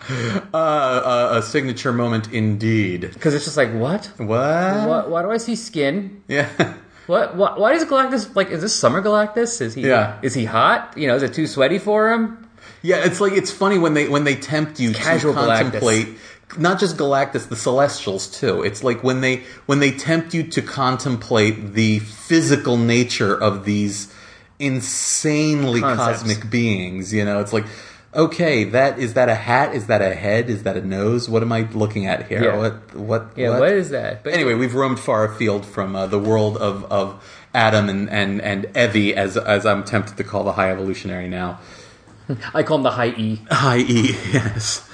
[0.54, 4.06] uh, a signature moment indeed Because it's just like what?
[4.16, 6.22] what Why, why do I see skin?
[6.28, 6.48] yeah
[7.08, 7.58] What, what?
[7.58, 8.50] Why does Galactus like?
[8.50, 9.62] Is this summer Galactus?
[9.62, 9.80] Is he?
[9.80, 10.18] Yeah.
[10.20, 10.92] Is he hot?
[10.94, 12.46] You know, is it too sweaty for him?
[12.82, 16.18] Yeah, it's like it's funny when they when they tempt you casual to contemplate
[16.58, 18.62] not just Galactus, the Celestials too.
[18.62, 24.12] It's like when they when they tempt you to contemplate the physical nature of these
[24.58, 26.22] insanely Concepts.
[26.22, 27.14] cosmic beings.
[27.14, 27.64] You know, it's like.
[28.18, 29.76] Okay, that is that a hat?
[29.76, 30.50] Is that a head?
[30.50, 31.28] Is that a nose?
[31.28, 32.42] What am I looking at here?
[32.42, 32.56] Yeah.
[32.58, 33.50] What what Yeah.
[33.50, 33.60] what?
[33.60, 34.24] what is that?
[34.24, 37.22] But anyway, we've roamed far afield from uh, the world of, of
[37.54, 41.60] Adam and, and, and Evie, as as I'm tempted to call the High Evolutionary now.
[42.54, 43.40] I call him the high E.
[43.50, 44.88] High E, yes.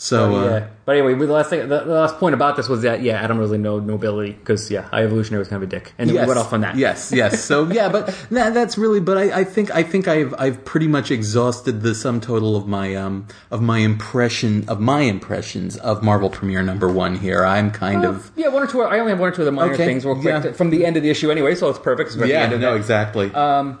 [0.00, 0.68] So uh, yeah.
[0.86, 3.58] But anyway, the last thing, the, last point about this was that yeah, Adam really
[3.58, 6.40] no nobility because yeah, high evolutionary was kind of a dick, and yes, we went
[6.40, 6.76] off on that.
[6.76, 7.44] Yes, yes.
[7.44, 9.00] So yeah, but that, that's really.
[9.00, 12.66] But I, I think I think I've I've pretty much exhausted the sum total of
[12.66, 17.16] my um of my impression of my impressions of Marvel Premiere number one.
[17.16, 18.80] Here, I'm kind of Yeah, one or two.
[18.80, 20.52] I only have one or two of the minor Okay, things real quick yeah.
[20.52, 22.16] from the end of the issue anyway, so it's perfect.
[22.16, 22.78] the yeah, no, it.
[22.78, 23.30] exactly.
[23.34, 23.78] Um,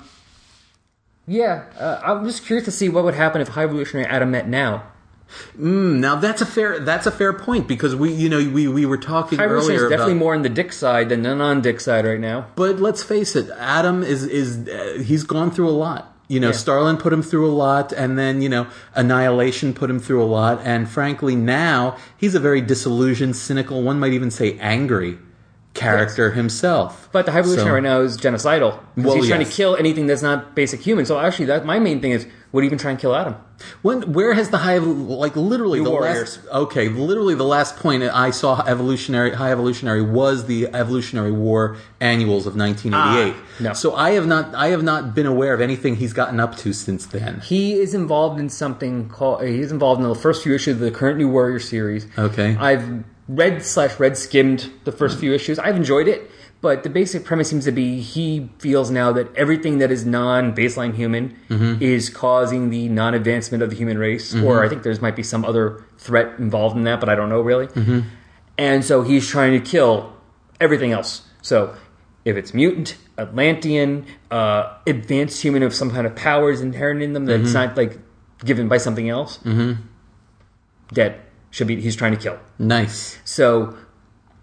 [1.26, 4.46] yeah, uh, I'm just curious to see what would happen if High Evolutionary Adam met
[4.46, 4.84] now.
[5.56, 8.98] Now that's a fair that's a fair point because we you know we we were
[8.98, 10.18] talking Evolutionary earlier is definitely about.
[10.24, 12.46] more on the dick side than the non-dick side right now.
[12.56, 16.16] But let's face it, Adam is is uh, he's gone through a lot.
[16.28, 16.52] You know, Yeah.
[16.54, 20.30] Starlin put him through a lot, and then you know, Annihilation put him through a
[20.30, 25.18] lot, and frankly, now he's a very disillusioned, cynical, one might even say angry
[25.74, 27.08] character himself.
[27.12, 28.78] But the High Evolutionary So- right now is genocidal.
[28.96, 31.06] Well, he's trying to kill anything that's not basic human.
[31.06, 33.36] So actually, that my main thing is, would even try and kill Adam?
[33.82, 36.38] When where has the high like literally New the Warriors.
[36.38, 41.76] last okay literally the last point I saw evolutionary high evolutionary was the evolutionary war
[42.00, 43.34] annuals of 1988.
[43.36, 43.72] Ah, no.
[43.74, 46.72] So I have not I have not been aware of anything he's gotten up to
[46.72, 47.40] since then.
[47.44, 49.44] He is involved in something called.
[49.44, 52.06] He's involved in the first few issues of the current New Warrior series.
[52.18, 52.56] Okay.
[52.58, 55.58] I've read slash red skimmed the first few issues.
[55.58, 59.78] I've enjoyed it, but the basic premise seems to be he feels now that everything
[59.78, 61.82] that is non baseline human mm-hmm.
[61.82, 64.44] is causing the non advancement of the human race, mm-hmm.
[64.44, 67.28] or I think there's might be some other threat involved in that, but I don't
[67.28, 67.68] know really.
[67.68, 68.00] Mm-hmm.
[68.58, 70.12] And so he's trying to kill
[70.60, 71.22] everything else.
[71.40, 71.74] So
[72.24, 77.24] if it's mutant, Atlantean, uh, advanced human of some kind of powers inherent in them
[77.26, 77.98] that's not like
[78.44, 79.38] given by something else,
[80.92, 81.20] that
[81.50, 82.38] should be he's trying to kill.
[82.58, 83.18] Nice.
[83.24, 83.76] So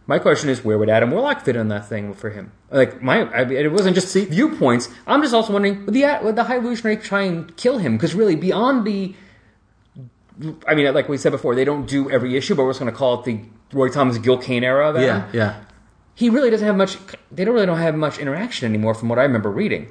[0.05, 2.51] my question is, where would Adam Warlock fit on that thing for him?
[2.71, 4.89] Like my, I mean, it wasn't just viewpoints.
[5.05, 7.95] I'm just also wondering, would the would the High Evolutionary try and kill him?
[7.97, 9.15] Because really, beyond the,
[10.67, 12.91] I mean, like we said before, they don't do every issue, but we're just going
[12.91, 13.41] to call it the
[13.73, 15.29] Roy Thomas Gil Kane era of Adam.
[15.33, 15.63] Yeah, yeah.
[16.13, 16.97] He really doesn't have much.
[17.31, 19.87] They don't really don't have much interaction anymore, from what I remember reading.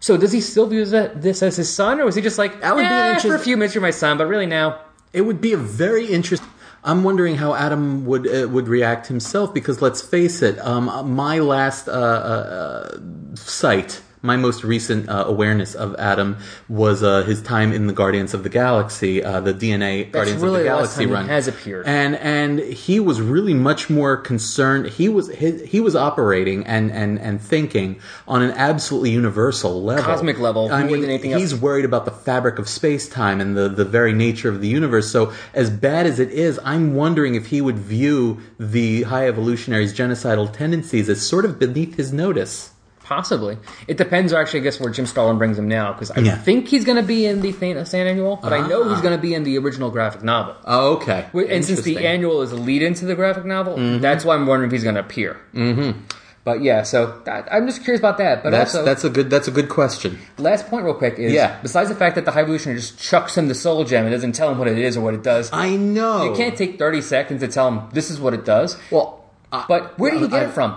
[0.00, 2.60] So does he still view that- this as his son, or is he just like,
[2.60, 4.80] That would be "Eh, interest- for a few minutes you're my son, but really now?
[5.12, 6.48] It would be a very interesting.
[6.84, 11.38] I'm wondering how Adam would uh, would react himself because let's face it, um, my
[11.38, 12.98] last uh, uh,
[13.34, 18.34] sight, my most recent uh, awareness of Adam was uh, his time in the Guardians
[18.34, 21.86] of the Galaxy, uh, the DNA Guardians really of the Galaxy run has appeared.
[21.86, 24.86] and and he was really much more concerned.
[24.86, 30.04] He was his, he was operating and and and thinking on an absolutely universal level,
[30.04, 31.62] Cosmic level, I more mean, than anything he's else.
[31.62, 35.10] worried about the fabric of space time and the, the very nature of the universe.
[35.10, 39.92] So, as bad as it is, I'm wondering if he would view the high evolutionary's
[39.92, 42.70] genocidal tendencies as sort of beneath his notice.
[43.04, 43.58] Possibly.
[43.88, 46.36] It depends, actually, I guess, where Jim Starlin brings him now, because I Yeah.
[46.36, 48.88] think he's going to be in the Fan- San Annual, but I know Ah.
[48.92, 50.54] he's going to be in the original graphic novel.
[50.64, 51.26] Oh, okay.
[51.34, 54.68] And since the annual is a lead into the graphic novel, that's why I'm wondering
[54.68, 55.36] if he's going to appear.
[55.54, 55.98] Mm-hmm.
[56.44, 58.42] But yeah, so that, I'm just curious about that.
[58.42, 60.18] But that's also, that's a good that's a good question.
[60.38, 61.56] last point, real quick, is Yeah.
[61.62, 64.32] besides the fact that the High Evolutionary just chucks him the Soul Gem and doesn't
[64.32, 66.24] tell him what it is or what it does, I know.
[66.24, 68.76] you can't take 30 seconds to tell him this is what it does.
[68.90, 69.20] Well,
[69.52, 70.74] uh, But where do you get I- it from?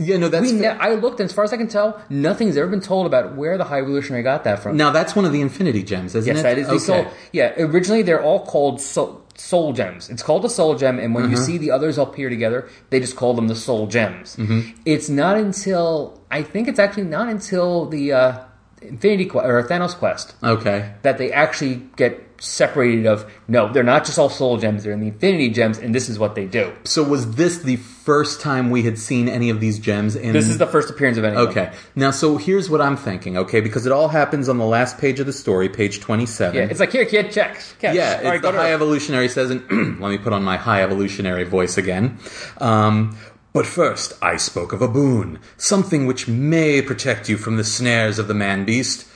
[0.00, 2.56] Yeah, no, that's We ne- I looked, and as far as I can tell, nothing's
[2.56, 4.76] ever been told about where the High Evolutionary got that from.
[4.76, 6.42] now that's one of the Infinity Gems, isn't Yes, it?
[6.44, 6.78] that is the okay.
[7.04, 7.06] soul.
[7.32, 10.08] Yeah, originally they're all called soul, soul gems.
[10.08, 11.32] It's called a soul gem, and when Uh-huh.
[11.32, 14.36] you see the others appear together, they just call them the soul gems.
[14.36, 14.70] Mm-hmm.
[14.84, 18.38] It's not until I think it's actually not until the uh,
[18.82, 20.92] Infinity Quest or Thanos Quest Okay.
[21.02, 23.04] that they actually get separated.
[23.06, 26.08] Of no, they're not just all soul gems; they're in the Infinity Gems, and this
[26.08, 26.72] is what they do.
[26.84, 30.48] So was this the first time we had seen any of these gems in This
[30.48, 31.36] is the first appearance of any.
[31.36, 31.64] of them.
[31.66, 31.76] Okay.
[31.96, 33.60] Now, so here's what I'm thinking, okay?
[33.60, 36.54] Because it all happens on the last page of the story, page 27.
[36.56, 37.60] Yeah, it's like here, kid, check.
[37.80, 37.94] Catch.
[37.96, 39.68] Yeah, All it's right, the high evolutionary says, and
[40.00, 42.18] let me put on my high evolutionary voice again.
[42.58, 43.18] Um,
[43.52, 48.18] but first, I spoke of a boon, something which may protect you from the snares
[48.18, 49.06] of the man beast,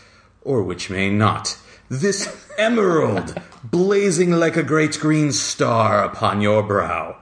[0.43, 1.57] or which may not.
[1.89, 7.17] This emerald, blazing like a great green star upon your brow,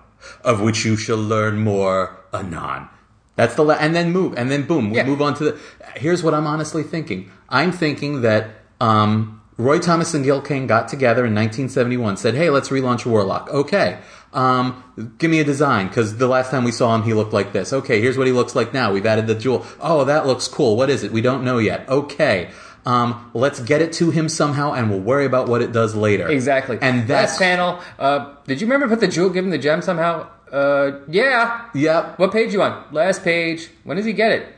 [0.45, 2.89] of which you shall learn more anon.
[3.37, 5.07] That's the la- and then move and then boom, we Yeah.
[5.07, 5.59] move on to the.
[5.97, 7.31] Here's what I'm honestly thinking.
[7.49, 8.51] I'm thinking that
[8.81, 13.49] um, Roy Thomas and Gil Kane got together in 1971, said, "Hey, let's relaunch Warlock."
[13.51, 13.99] Okay,
[14.33, 14.83] um,
[15.19, 17.73] give me a design because the last time we saw him, he looked like this.
[17.73, 18.93] Okay, here's what he looks like now.
[18.93, 19.67] We've added the jewel.
[19.81, 20.77] Oh, that looks cool.
[20.77, 21.13] What is it?
[21.13, 21.89] We don't know yet.
[21.89, 22.51] Okay.
[22.87, 26.29] Um, let's get it to him somehow, and we'll worry about what it does later.
[26.29, 26.79] Exactly.
[26.81, 27.81] And that's last panel.
[27.99, 30.29] Uh, did you remember to put the jewel, give him the gem somehow?
[30.51, 31.67] Uh, yeah.
[31.75, 32.19] Yep.
[32.19, 32.85] What page you on?
[32.93, 33.69] Last page.
[33.85, 34.49] When does he get it?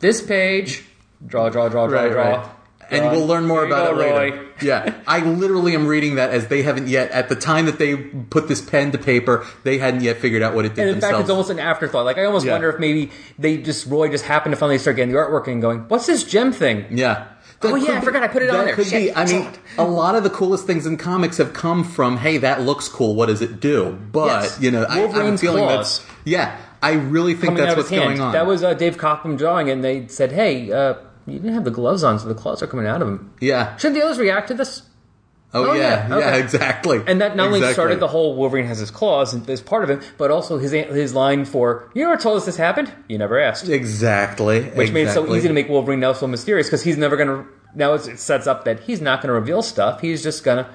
[0.00, 0.84] This page.
[1.26, 2.36] Draw, draw, draw, draw, Right, draw.
[2.36, 2.50] right.
[2.90, 3.12] And Draw.
[3.12, 4.36] we'll learn more Here about go, it later.
[4.36, 4.46] Roy.
[4.62, 7.10] yeah, I literally am reading that as they haven't yet.
[7.10, 10.54] At the time that they put this pen to paper, they hadn't yet figured out
[10.54, 12.04] what it did And in fact, it's almost an afterthought.
[12.06, 12.52] Like I almost Yeah.
[12.52, 15.60] wonder if maybe they just Roy just happened to finally start getting the artwork and
[15.60, 17.26] going, "What's this gem thing?" yeah.
[17.60, 18.74] Oh, yeah, could I forgot I put it on there.
[18.76, 19.12] Could Shit.
[19.12, 19.14] be.
[19.16, 22.62] I mean, a lot of the coolest things in comics have come from, "Hey, that
[22.62, 23.16] looks cool.
[23.16, 24.58] What does it do?" But Yes.
[24.60, 25.98] you know, I, I'm feeling claws.
[25.98, 26.56] that's yeah.
[26.80, 28.02] I really think Coming that's what's hand.
[28.04, 28.32] going on.
[28.32, 30.94] That was uh, Dave Cockrum drawing, and they said, "Hey, uh,
[31.30, 33.76] you didn't have the gloves on, so the claws are coming out of him." yeah.
[33.76, 34.82] Shouldn't the others react to this?
[35.54, 35.80] Oh, Oh, yeah.
[35.80, 36.16] yeah, Yeah.
[36.16, 36.40] okay.
[36.40, 37.00] Exactly.
[37.06, 37.72] And that not only Exactly.
[37.72, 40.72] started the whole Wolverine has his claws and as part of it, but also his
[40.72, 42.92] his line for "You never told us this happened.
[43.08, 44.64] You never asked," exactly.
[44.64, 47.46] which made it so easy to make Wolverine now so mysterious because he's never gonna.
[47.74, 50.00] Now it's, it sets up that he's not gonna reveal stuff.
[50.02, 50.68] He's just gonna.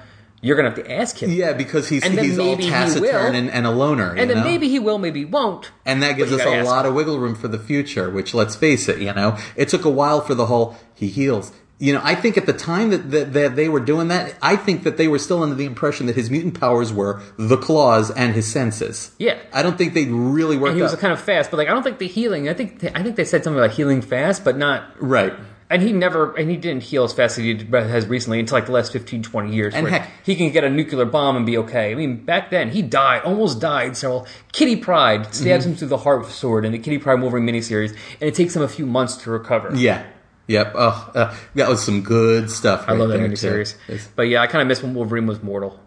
[0.44, 1.30] You're gonna have to ask him.
[1.30, 4.10] Yeah, because he's And he's all maybe he taciturn and, and a loner.
[4.10, 4.44] and you then know?
[4.44, 5.70] maybe he will, maybe he won't.
[5.86, 6.90] And that gives us a lot him.
[6.90, 9.90] of wiggle room for the future, which let's face it, you know, it took a
[9.90, 11.50] while for the whole he heals.
[11.80, 14.54] You know, I think at the time that, that, that they were doing that, I
[14.56, 18.10] think that they were still under the impression that his mutant powers were the claws
[18.12, 19.10] and his senses.
[19.18, 19.38] Yeah.
[19.52, 21.00] I don't think they really worked And he was out.
[21.00, 22.48] kind of fast, but like I don't think the healing.
[22.48, 24.84] I think I think they said something about healing fast, but not.
[25.02, 25.32] right.
[25.70, 28.56] And he never, and he didn't heal as fast as he did- has recently until
[28.58, 29.74] like the last 15, 20 years.
[29.74, 31.90] And heck- he can get a nuclear bomb and be okay.
[31.90, 33.96] I mean, back then he died, almost died.
[33.96, 35.70] So Kitty Pryde stabs Mm-hmm.
[35.72, 38.34] him through the heart with a sword in the Kitty Pryde Wolverine miniseries, and it
[38.34, 39.74] takes him a few months to recover.
[39.74, 40.04] Yeah.
[40.46, 40.72] Yep.
[40.74, 42.84] Oh, uh, that was some good stuff.
[42.88, 43.76] I love that miniseries.
[43.88, 45.80] It's- But yeah, I kind of miss when Wolverine was mortal.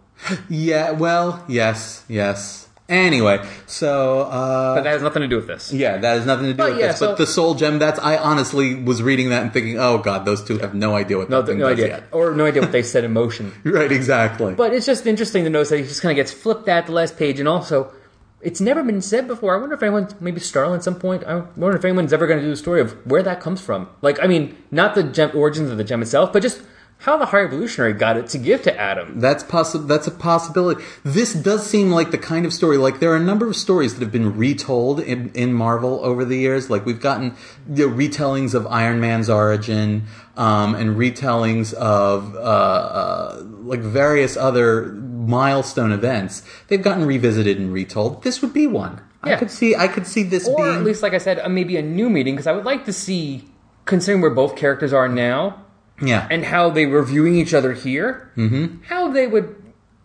[0.48, 0.92] Yeah.
[0.92, 1.44] Well.
[1.48, 2.04] Yes.
[2.08, 2.64] Yes.
[2.88, 5.70] Anyway, so uh, But that has nothing to do with this.
[5.74, 6.98] Yeah, that has nothing to do But with yeah, this.
[6.98, 10.24] so- but the soul gem, that's I honestly was reading that and thinking, oh god,
[10.24, 12.04] those two have no idea what No, no idea, yet.
[12.12, 13.52] or no idea what they set in motion.
[13.62, 14.54] Right, exactly.
[14.54, 16.92] But it's just interesting to notice that he just kind of gets flipped at the
[16.92, 17.92] last page, and also,
[18.40, 19.54] it's never been said before.
[19.56, 22.38] I wonder if anyone, maybe Starlin at some point, I wonder if anyone's ever going
[22.38, 23.88] to do the story of where that comes from.
[24.00, 26.62] Like, I mean, not the gem, origins of the gem itself, but just
[27.02, 29.20] how the High Evolutionary got it to give to Adam.
[29.20, 30.82] that's possi- That's a possibility.
[31.04, 32.76] This does seem like the kind of story.
[32.76, 36.24] Like there are a number of stories that have been retold in, in Marvel over
[36.24, 36.70] the years.
[36.70, 37.36] Like we've gotten
[37.72, 44.36] you know, retellings of Iron Man's origin, um, and retellings of uh, uh, like various
[44.36, 44.90] other
[45.26, 46.42] milestone events.
[46.68, 48.22] They've gotten revisited and retold.
[48.22, 49.02] This would be one.
[49.22, 49.74] I could see.
[49.74, 50.58] I could see this being.
[50.58, 52.64] Or being at least, like I said, uh, maybe a new meeting, because I would
[52.64, 53.48] like to see,
[53.84, 55.64] considering where both characters are now,
[56.00, 56.28] yeah.
[56.30, 58.82] and how they were viewing each other here, mm-hmm.
[58.84, 59.56] how they would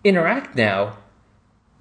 [0.04, 0.98] interact now.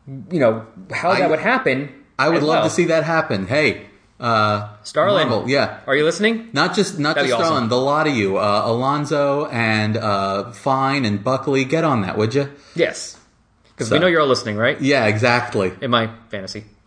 [0.07, 1.89] You know, how I- that would happen.
[2.18, 2.64] I would love well.
[2.64, 3.47] to see that happen.
[3.47, 3.87] Hey,
[4.20, 5.28] uh, Starlin.
[5.28, 5.80] Marvel, yeah.
[5.87, 6.51] Are you listening?
[6.53, 7.68] Not just not That'd just be awesome.
[7.68, 12.35] The lot of you, uh, Alonso and uh, Fine and Buckley, get on that, would
[12.35, 12.53] you?
[12.76, 13.18] Yes.
[13.75, 14.81] Because So- we know you're all listening, right?
[14.81, 15.73] Yeah, exactly.
[15.81, 16.64] In my fantasy.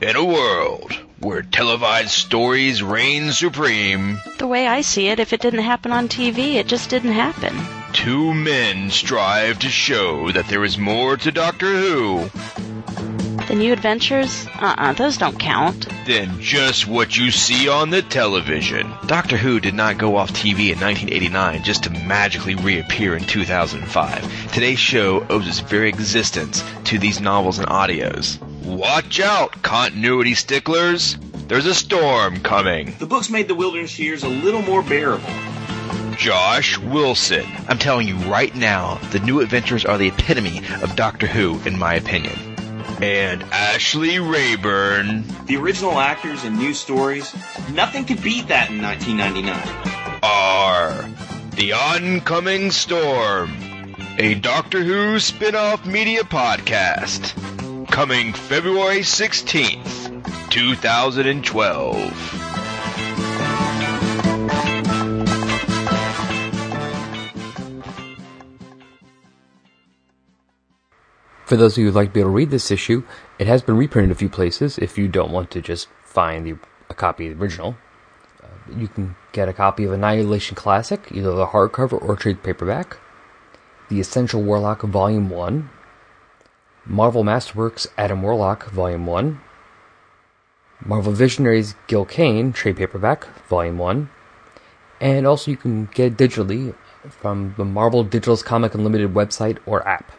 [0.00, 5.40] In a world where televised stories reign supreme, The way I see it, if it
[5.40, 7.52] didn't happen on TV, it just didn't happen.
[7.92, 12.30] two men strive to show that there is more to Doctor Who
[13.48, 14.46] The new adventures?
[14.60, 15.88] Uh-uh, those don't count.
[16.04, 18.92] Then just what you see on the television.
[19.06, 24.52] Doctor Who did not go off TV in 1989 just to magically reappear in 2005.
[24.52, 28.38] Today's show owes its very existence to these novels and audios.
[28.64, 31.16] Watch out, continuity sticklers!
[31.46, 32.96] There's a storm coming.
[32.98, 35.32] The books made the wilderness years a little more bearable.
[36.18, 37.46] Josh Wilson.
[37.66, 41.78] I'm telling you right now, the new adventures are the epitome of Doctor Who, in
[41.78, 42.47] my opinion.
[43.00, 47.32] And Ashley Rayburn The original actors and new stories,
[47.72, 50.18] nothing could beat that in 1999.
[50.22, 51.08] are
[51.54, 53.52] The Oncoming Storm,
[54.18, 57.34] a Doctor Who spin off media podcast.
[57.88, 62.47] Coming February 16th, 2012.
[71.48, 73.04] For those of you who'd like to be able to read this issue,
[73.38, 76.58] it has been reprinted a few places if you don't want to just find the,
[76.90, 77.74] a copy of the original.
[78.42, 82.98] Uh, you can get a copy of Annihilation Classic, either the hardcover or trade paperback.
[83.88, 85.70] The Essential Warlock Volume 1,
[86.84, 89.40] Marvel Masterworks Adam Warlock Volume 1,
[90.84, 94.10] Marvel Visionaries Gil Kane trade paperback Volume 1,
[95.00, 96.74] and also you can get it digitally
[97.08, 100.12] from the Marvel Digital's Comic Unlimited website or app.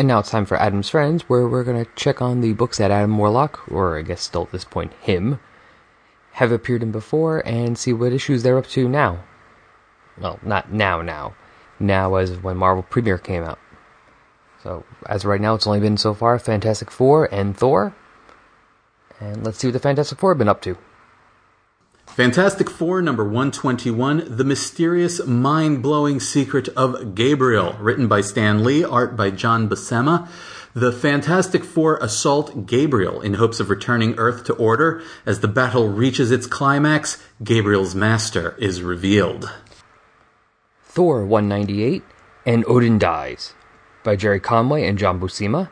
[0.00, 2.78] And now it's time for Adam's Friends, where we're going to check on the books
[2.78, 5.38] that Adam Warlock, or I guess still at this point him,
[6.32, 9.22] have appeared in before and see what issues they're up to now.
[10.18, 11.34] Well, not now, now.
[11.78, 13.58] Now as when Marvel Premiere came out.
[14.62, 17.94] So, as right now, it's only been so far Fantastic Four and Thor.
[19.20, 20.78] And let's see what the Fantastic Four have been up to.
[22.16, 28.82] Fantastic Four number 121 The Mysterious Mind Blowing Secret of Gabriel, written by Stan Lee,
[28.82, 30.28] art by John Buscema.
[30.74, 35.02] The Fantastic Four assault Gabriel in hopes of returning Earth to order.
[35.24, 39.48] As the battle reaches its climax, Gabriel's master is revealed.
[40.82, 42.02] Thor 198
[42.44, 43.54] and Odin Dies
[44.02, 45.70] by Gerry Conway and John Buscema.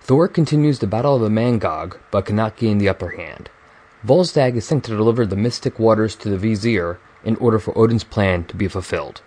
[0.00, 3.50] Thor continues the Battle of the Mangog, but cannot gain the upper hand.
[4.04, 8.04] Volstagg is sent to deliver the mystic waters to the Vizier in order for Odin's
[8.04, 9.20] plan to be fulfilled.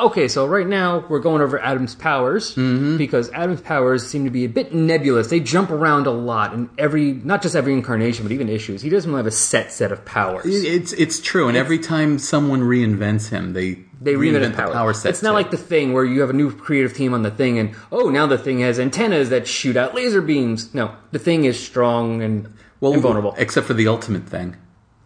[0.00, 2.96] Okay, so right now we're going over Adam's powers mm-hmm.
[2.98, 5.26] because Adam's powers seem to be a bit nebulous.
[5.26, 8.80] They jump around a lot in every, not just every incarnation, but even issues.
[8.80, 10.44] He doesn't have a set set of powers.
[10.46, 14.72] It's it's true, and every time someone reinvents him, they they reinvent the the power.
[14.72, 15.10] power set.
[15.10, 17.58] It's not like the thing where you have a new creative team on the thing,
[17.58, 20.72] and oh, now the thing has antennas that shoot out laser beams.
[20.74, 23.34] No, the thing is strong and invulnerable.
[23.36, 24.56] except for the ultimate thing.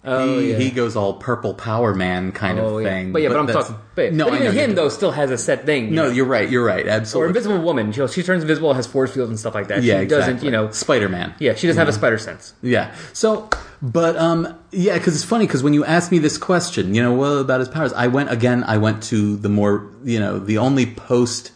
[0.04, 0.58] Oh, he, yeah.
[0.58, 2.88] he goes all purple Power Man kind Oh, of yeah.
[2.88, 3.12] thing.
[3.12, 3.80] But yeah, but, I'm that's- talking.
[3.94, 5.94] But, no, but even know him though still has a set thing.
[5.94, 6.10] No, know?
[6.10, 6.48] you're right.
[6.50, 6.86] You're right.
[6.88, 7.26] Absolutely.
[7.26, 7.28] or.
[7.28, 7.92] Invisible Woman.
[7.92, 9.82] She, she turns invisible, has force fields and stuff like that.
[9.82, 10.32] yeah, she exactly.
[10.32, 10.44] doesn't.
[10.44, 10.70] You know.
[10.72, 11.34] Spider Man.
[11.38, 12.54] Yeah, she doesn't have a spider sense.
[12.62, 12.94] Yeah.
[13.12, 13.48] So,
[13.80, 17.12] but um, yeah, because it's funny because when you asked me this question, you know,
[17.12, 17.92] what about his powers?
[17.92, 18.64] I went again.
[18.64, 21.52] I went to the more, you know, the only post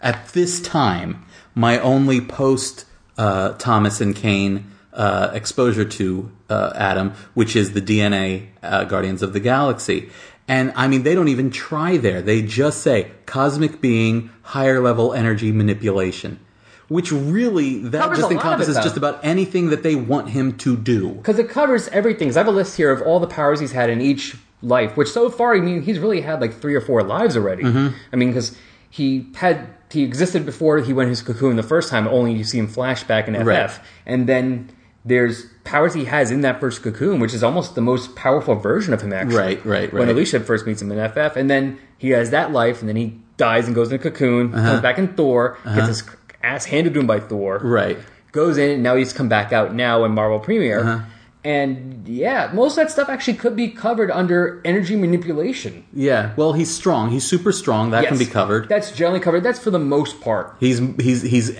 [0.00, 1.24] at this time,
[1.54, 2.84] my only post
[3.18, 9.22] uh, Thomas and Kane uh, exposure to uh, Adam, which is the DNA uh, Guardians
[9.22, 10.10] of the Galaxy.
[10.48, 12.20] And I mean, they don't even try there.
[12.22, 16.40] They just say cosmic being, higher level energy manipulation.
[16.88, 20.56] Which really, that Covers just of it, encompasses just about anything that they want him
[20.58, 21.10] to do.
[21.10, 22.26] because it covers everything.
[22.28, 24.96] 'Cause I have a list here of all the powers he's had in each life,
[24.96, 27.62] which so far, I mean, he's really had like three or four lives already.
[27.62, 27.88] Mm-hmm.
[28.12, 28.56] I mean, because
[28.90, 32.08] he had he existed before he went his cocoon the first time.
[32.08, 33.70] Only you see him flashback in FF, Right.
[34.04, 34.70] and then
[35.04, 38.92] there's powers he has in that first cocoon, which is almost the most powerful version
[38.92, 39.12] of him.
[39.12, 40.08] Actually, Right, right, When.
[40.08, 43.18] Alicia first meets him in FF, and then he has that life, and then he
[43.36, 44.68] dies and goes in a cocoon, Uh-huh.
[44.70, 46.02] comes back in Thor, gets his
[46.42, 47.98] ass handed to him by Thor, Right.
[48.32, 50.80] goes in, and now he's come back out now in Marvel Premiere.
[50.80, 50.98] Uh-huh.
[51.42, 55.86] And yeah, most of that stuff actually could be covered under energy manipulation.
[55.92, 56.34] Yeah.
[56.36, 57.10] Well, he's strong.
[57.10, 57.90] He's super strong.
[57.92, 58.68] That can be covered.
[58.68, 59.42] That's generally covered.
[59.42, 60.56] That's for the most part.
[60.60, 61.50] He's he's he's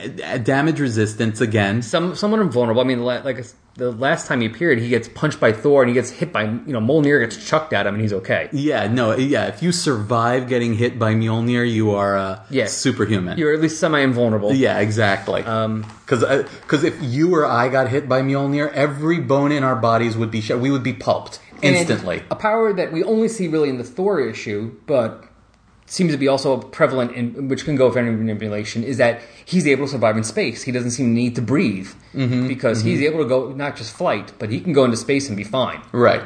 [0.43, 1.81] damage resistance again.
[1.81, 2.83] Some somewhat invulnerable.
[2.83, 3.47] I mean, like
[3.81, 6.45] the last time he appeared, he gets punched by Thor and he gets hit by
[6.45, 8.49] you know Mjolnir gets chucked at him and he's okay.
[8.53, 8.87] Yeah.
[8.87, 9.17] No.
[9.17, 9.47] Yeah.
[9.49, 12.73] If you survive getting hit by Mjolnir, you are uh, Yes.
[12.75, 13.37] superhuman.
[13.39, 14.55] You're at least semi invulnerable.
[14.55, 14.79] yeah.
[14.79, 15.43] Exactly.
[15.43, 16.23] Um, Because
[16.63, 20.31] because if you or I got hit by Mjolnir, every bone in our bodies would
[20.31, 22.23] be sh- we would be pulped instantly.
[22.31, 25.25] a power that we only see really in the Thor issue, but
[25.91, 29.67] seems to be also prevalent in which can go for energy manipulation is that he's
[29.67, 30.63] able to survive in space.
[30.63, 32.49] He doesn't seem to need to breathe Mm-hmm.
[32.49, 35.37] because he's able to go not just flight, but he can go into space and
[35.37, 35.81] be fine.
[35.93, 36.23] Right.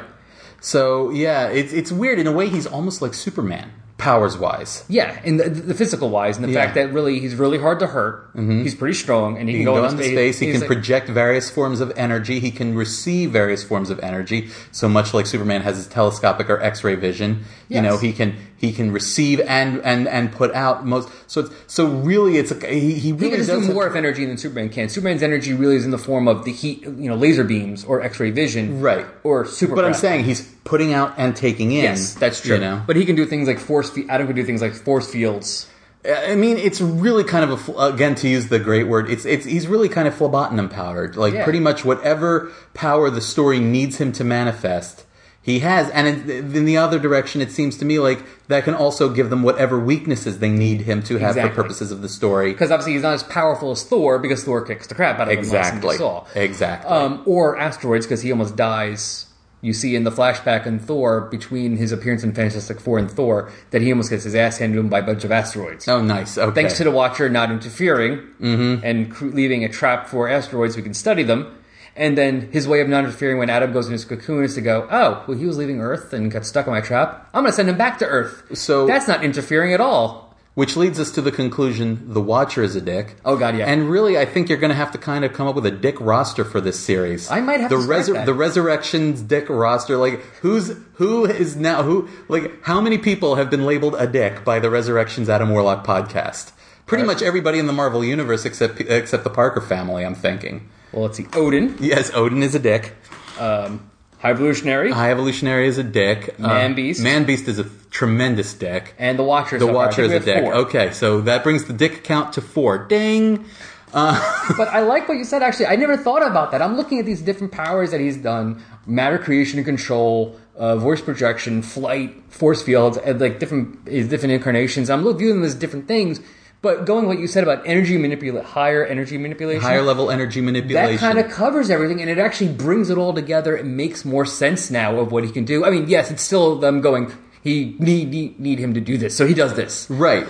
[0.61, 2.47] So yeah, it's it's weird in a way.
[2.49, 4.83] He's almost like Superman, powers wise.
[4.89, 6.63] Yeah, and the, the physical wise, and the Yeah.
[6.63, 8.31] fact that really he's really hard to hurt.
[8.35, 10.39] He's pretty strong, and he, He can go, go into space.
[10.39, 12.39] He can like- project various forms of energy.
[12.39, 14.49] He can receive various forms of energy.
[14.71, 17.43] So much like Superman has his telescopic or X-ray vision.
[17.69, 21.09] You know, he can he can receive and and and put out most.
[21.27, 23.85] So it's so really, it's a, he, he He really can does do have- more
[23.87, 24.89] of energy than Superman can.
[24.89, 28.01] Superman's energy really is in the form of the heat, you know, laser beams or
[28.01, 29.05] X-ray vision, Right.
[29.23, 29.75] Or super.
[29.75, 31.83] But I'm saying he's putting out and taking in.
[31.83, 32.55] yes, that's true.
[32.55, 33.89] You know, But he can do things like force.
[33.89, 35.67] Fe- Adam can do things like force fields.
[36.07, 39.09] I mean, it's really kind of a again to use the great word.
[39.09, 41.17] It's it's he's really kind of phlebotin powered.
[41.17, 41.43] Like Yeah.
[41.43, 45.03] pretty much whatever power the story needs him to manifest,
[45.45, 45.89] he has.
[45.91, 49.29] And in, in the other direction, it seems to me like that can also give
[49.29, 51.55] them whatever weaknesses they need him to have Exactly.
[51.55, 52.51] for purposes of the story.
[52.51, 55.33] Because obviously he's not as powerful as Thor because Thor kicks the crap out of
[55.33, 55.37] him.
[55.39, 55.97] Exactly.
[56.35, 56.89] Exactly.
[56.89, 59.27] Um, or asteroids because he almost dies.
[59.61, 63.51] You see in the flashback in Thor between his appearance in Fantastic Four and Thor
[63.71, 65.87] that he almost gets his ass handed to him by a bunch of asteroids.
[65.87, 66.37] oh, nice.
[66.37, 66.53] Okay.
[66.53, 71.23] Thanks to the Watcher not interfering and leaving a trap for asteroids, we can study
[71.23, 71.57] them.
[71.95, 74.61] And then his way of not interfering when Adam goes in his cocoon is to
[74.61, 77.29] go, oh, well, he was leaving Earth and got stuck in my trap.
[77.33, 78.57] I'm going to send him back to Earth.
[78.57, 80.25] So- that's not interfering at all.
[80.55, 83.17] Which leads us to the conclusion the Watcher is a dick.
[83.25, 83.65] Oh, God, yeah.
[83.65, 85.71] And really, I think you're going to have to kind of come up with a
[85.71, 87.29] dick roster for this series.
[87.29, 89.97] I might have the to the Resurrections dick roster.
[89.97, 92.07] Like, who's who is now who?
[92.29, 96.53] Like, how many people have been labeled a dick by the Resurrections Adam Warlock podcast?
[96.85, 100.05] Pretty uh, much everybody in the Marvel universe except except the Parker family.
[100.05, 100.69] I'm thinking.
[100.95, 101.27] Well, let's see.
[101.33, 102.95] Odin, Yes, Odin is a dick.
[103.39, 106.33] um, High Evolutionary, High Evolutionary is a dick.
[106.39, 107.03] Uh, Man-Beast.
[107.03, 108.95] Man Beast is a tremendous dick.
[108.97, 109.59] and the Watcher.
[109.59, 109.83] The so far.
[109.83, 110.51] I Watcher think is we a have dick.
[110.53, 110.61] four.
[110.65, 112.79] Okay, so that brings the dick count to four.
[112.87, 113.45] Ding.
[113.93, 115.41] But I like what you said.
[115.41, 116.61] Actually, I never thought about that.
[116.61, 120.99] I'm looking at these different powers that he's done: matter creation and control, uh, voice
[121.01, 124.89] projection, flight, force fields, and like different his different incarnations.
[124.89, 126.19] I'm looking viewing them as different things.
[126.65, 130.95] But going what you said about energy manipulate, higher energy manipulation, Higher level energy manipulation.
[130.95, 133.55] that kind of covers everything, and it actually brings it all together.
[133.55, 135.63] It makes more sense now of what he can do.
[135.63, 137.15] I mean, yes, it's still them going.
[137.43, 139.87] He need need, need him to do this, so he does this.
[139.91, 140.25] right.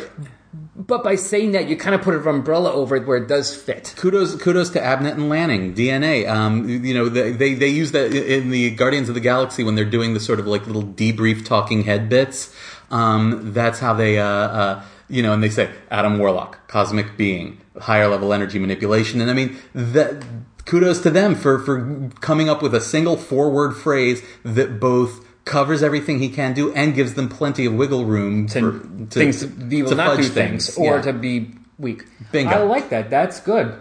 [0.76, 3.56] But by saying that, you kind of put an umbrella over it where it does
[3.56, 3.94] fit.
[3.96, 6.28] Kudos, kudos to Abnett and Lanning, DNA.
[6.28, 9.76] Um, you know, they, they they use that in the Guardians of the Galaxy when
[9.76, 12.54] they're doing the sort of like little debrief talking head bits.
[12.92, 17.62] Um, that's how they, uh, uh, you know, and they say Adam Warlock, cosmic being,
[17.80, 20.24] higher level energy manipulation, and I mean that.
[20.66, 25.24] Kudos to them for for coming up with a single four word phrase that both
[25.46, 29.42] covers everything he can do and gives them plenty of wiggle room to, for, things
[29.42, 31.02] to be able to not do fudge things, or Yeah.
[31.04, 32.06] to be weak.
[32.32, 32.50] Bingo.
[32.52, 33.12] I like that.
[33.12, 33.76] That's good.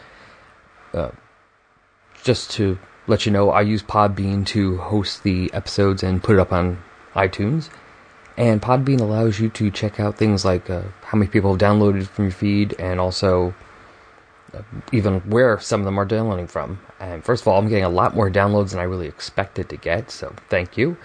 [0.94, 1.10] Uh,
[2.22, 6.40] just to let you know, I use Podbean to host the episodes and put it
[6.40, 6.82] up on
[7.14, 7.68] iTunes.
[8.36, 12.06] And Podbean allows you to check out things like uh, how many people have downloaded
[12.06, 13.54] from your feed and also
[14.52, 14.62] uh,
[14.92, 16.80] even where some of them are downloading from.
[16.98, 19.76] And first of all, I'm getting a lot more downloads than I really expected to
[19.76, 20.96] get, so thank you.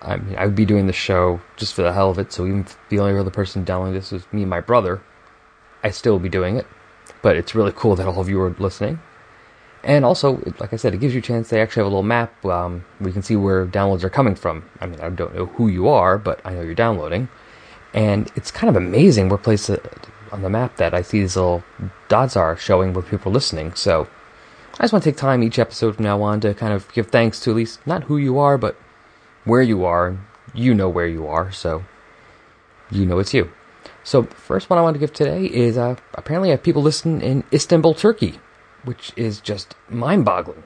[0.00, 2.46] I mean, I would be doing the show just for the hell of it, so
[2.46, 5.02] even if the only other person downloading this was me and my brother,
[5.82, 6.66] I still would be doing it.
[7.20, 9.00] But it's really cool that all of you are listening.
[9.88, 11.48] And also, like I said, it gives you a chance.
[11.48, 14.34] They actually have a little map um, where you can see where downloads are coming
[14.34, 14.68] from.
[14.82, 17.30] I mean, I don't know who you are, but I know you're downloading.
[17.94, 19.78] And it's kind of amazing where place uh,
[20.30, 21.64] on the map that I see these little
[22.08, 23.72] dots are showing where people are listening.
[23.72, 24.06] So
[24.74, 27.06] I just want to take time each episode from now on to kind of give
[27.06, 28.76] thanks to at least not who you are, but
[29.44, 30.18] where you are.
[30.52, 31.84] You know where you are, so
[32.90, 33.50] you know it's you.
[34.04, 37.22] So first one I want to give today is uh, apparently I have people listening
[37.22, 38.38] in Istanbul, Turkey,
[38.84, 40.64] which is just mind-boggling.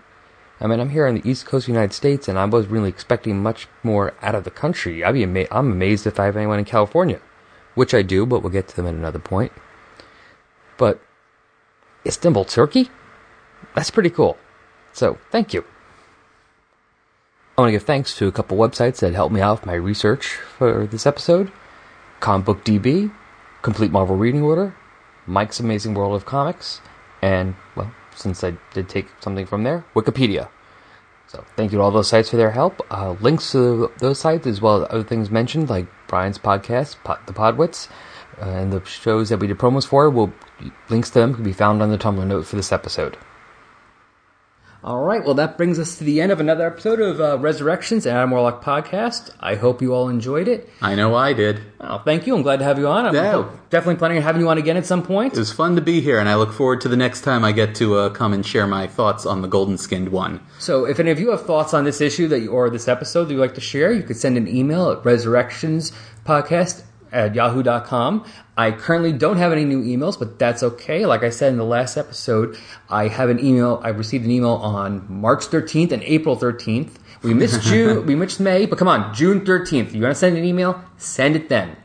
[0.61, 2.67] I mean, I'm here on the East Coast of the United States, and I was
[2.67, 5.03] really expecting much more out of the country.
[5.03, 7.21] I'd be ama- I'm amazed if I have anyone in California,
[7.75, 9.51] which I do, but we'll get to them at another point.
[10.77, 11.01] But
[12.07, 12.91] Istanbul, Turkey?
[13.75, 14.37] That's pretty cool.
[14.93, 15.65] So, thank you.
[17.57, 19.75] I want to give thanks to a couple websites that helped me out with my
[19.75, 21.53] research for this episode
[22.21, 23.13] Comic Book DB,
[23.63, 24.75] Complete Marvel Reading Order,
[25.27, 26.81] Mike's Amazing World of Comics,
[27.21, 30.49] and, well, since I did take something from there, Wikipedia.
[31.27, 32.85] So, thank you to all those sites for their help.
[32.91, 37.21] Uh, links to those sites, as well as other things mentioned, like Brian's podcast, Pod,
[37.27, 37.89] The Podwits,
[38.41, 40.33] uh, and the shows that we did promos for, will
[40.91, 43.17] links to them can be found on the Tumblr note for this episode.
[44.85, 48.05] All right, well, that brings us to the end of another episode of uh, Resurrections
[48.05, 49.31] and Adam Warlock podcast.
[49.39, 50.69] I hope you all enjoyed it.
[50.81, 51.61] I know I did.
[51.81, 52.35] Oh, thank you.
[52.35, 53.07] I'm glad to have you on.
[53.07, 53.45] I'm Yeah.
[53.71, 55.35] definitely planning on having you on again at some point.
[55.35, 57.53] It was fun to be here, and I look forward to the next time I
[57.53, 60.41] get to uh, come and share my thoughts on the golden skinned one.
[60.59, 63.27] So, if any of you have thoughts on this issue that you, or this episode
[63.27, 66.83] that you'd like to share, you could send an email at resurrectionspodcast
[67.13, 68.25] at yahoo.com.
[68.57, 71.07] I currently don't have any new emails, but that's okay.
[71.07, 72.59] Like I said in the last episode,
[72.91, 76.91] I have an email, I received an email on March 13th and April 13th.
[77.23, 79.95] We missed June, we missed May, but come on, June 13th.
[79.95, 80.85] You want to send an email?
[80.99, 81.79] Send it then.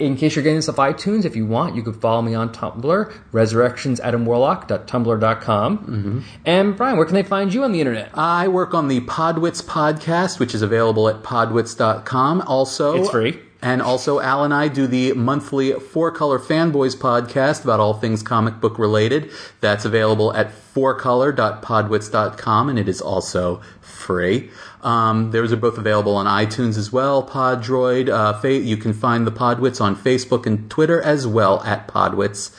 [0.00, 2.52] In case you're getting this off iTunes, if you want, you could follow me on
[2.52, 5.78] Tumblr, resurrectionsadamwarlock.tumblr.com.
[5.78, 6.20] Mm-hmm.
[6.44, 8.10] And Brian, where can they find you on the internet?
[8.14, 12.42] I work on the Podwits podcast, which is available at podwits.com.
[12.42, 13.40] Also, It's free.
[13.60, 18.22] And also, Al and I do the monthly Four Color Fanboys podcast about all things
[18.22, 19.32] comic book related.
[19.60, 24.50] That's available at fourcolor.podwits.com, and it is also free.
[24.82, 27.26] Um, those are both available on iTunes as well.
[27.26, 28.08] Podroid.
[28.08, 32.54] Uh, fa- you can find the Podwits on Facebook and Twitter as well at Podwits.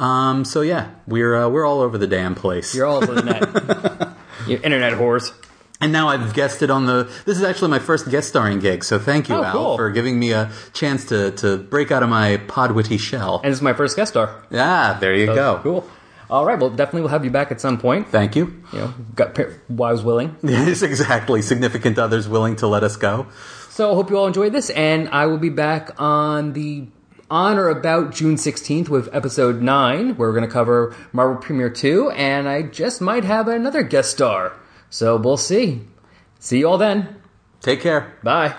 [0.00, 2.74] Um, so yeah, we're uh, we're all over the damn place.
[2.74, 3.42] You're all over the net.
[4.48, 5.32] you internet whores.
[5.84, 7.04] And now I've guested on the.
[7.26, 9.76] This is actually my first guest starring gig, so thank you, Oh, Al, cool.
[9.76, 13.42] for giving me a chance to, to break out of my podwitty shell.
[13.44, 14.42] And this is my first guest star.
[14.50, 15.60] Yeah, there you go.
[15.62, 15.86] Cool.
[16.30, 16.58] All right.
[16.58, 18.08] Well, definitely we'll have you back at some point.
[18.08, 18.62] Thank you.
[18.72, 19.38] You know, got
[19.68, 20.34] wives willing.
[20.42, 21.42] Yes, exactly.
[21.42, 23.26] Significant others willing to let us go.
[23.68, 26.86] So I hope you all enjoyed this, and I will be back on the
[27.30, 31.68] on or about June 16th with episode 9, where we're going to cover Marvel Premiere
[31.68, 34.54] 2, and I just might have another guest star.
[34.94, 35.80] So we'll see.
[36.38, 37.16] See you all then.
[37.60, 38.16] Take care.
[38.22, 38.54] Bye.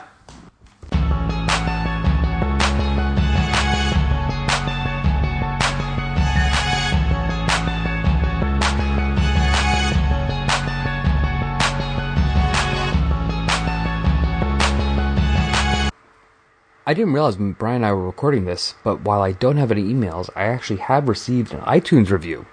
[16.85, 19.71] I didn't realize when Brian and I were recording this, but while I don't have
[19.71, 22.45] any emails, I actually have received an iTunes review.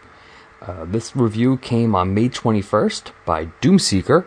[0.67, 4.27] Uh, this review came on May 21st by Doomseeker.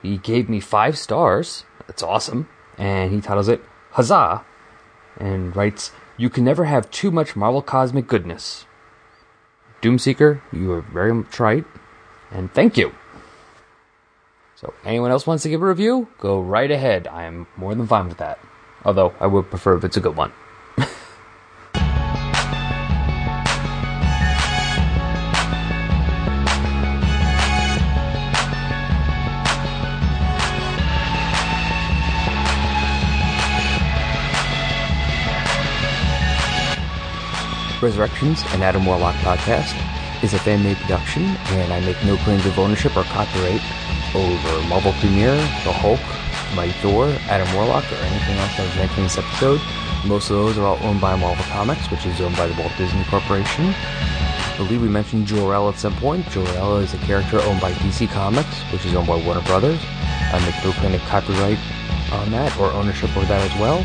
[0.00, 1.64] He gave me five stars.
[1.86, 2.48] That's awesome.
[2.78, 4.44] And he titles it Huzzah!
[5.18, 8.64] And writes, You can never have too much Marvel Cosmic goodness.
[9.82, 11.64] Doomseeker, you are very much right.
[12.30, 12.94] And thank you.
[14.54, 16.08] So, anyone else wants to give a review?
[16.18, 17.06] Go right ahead.
[17.08, 18.38] I am more than fine with that.
[18.86, 20.32] Although, I would prefer if it's a good one.
[37.82, 39.74] Resurrections, an Adam Warlock podcast,
[40.22, 43.60] is a fan made production, and I make no claims of ownership or copyright
[44.14, 46.00] over Marvel Premiere, The Hulk,
[46.56, 49.60] Mighty Thor, Adam Warlock, or anything else I was mentioned in this episode.
[50.06, 52.72] Most of those are all owned by Marvel Comics, which is owned by the Walt
[52.78, 53.74] Disney Corporation.
[53.74, 56.26] I believe we mentioned Jor-El at some point.
[56.30, 59.80] Jor-El is a character owned by DC Comics, which is owned by Warner Brothers.
[60.32, 61.58] I make no claim of copyright
[62.12, 63.84] on that or ownership over that as well.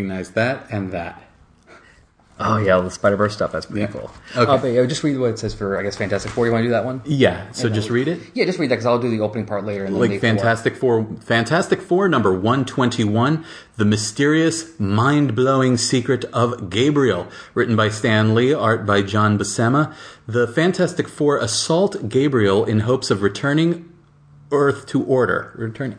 [0.00, 1.22] recognize that and that.
[2.42, 3.52] Oh yeah, the Spider Verse stuff.
[3.52, 3.88] That's pretty Yeah.
[3.88, 4.10] cool.
[4.34, 4.50] Okay.
[4.50, 6.46] Uh, but yeah, just read what it says for I guess Fantastic Four.
[6.46, 7.02] You want to do that one?
[7.04, 7.50] Yeah.
[7.52, 8.18] So just read it.
[8.32, 9.84] Yeah, just read that because I'll do the opening part later.
[9.84, 13.44] And like leave Fantastic Four, Fantastic Four number 121,
[13.76, 19.92] The Mysterious, Mind-Blowing Secret of Gabriel, written by Stan Lee, art by John Buscema.
[20.26, 23.86] The Fantastic Four assault Gabriel in hopes of returning
[24.50, 25.52] Earth to order.
[25.56, 25.98] Returning.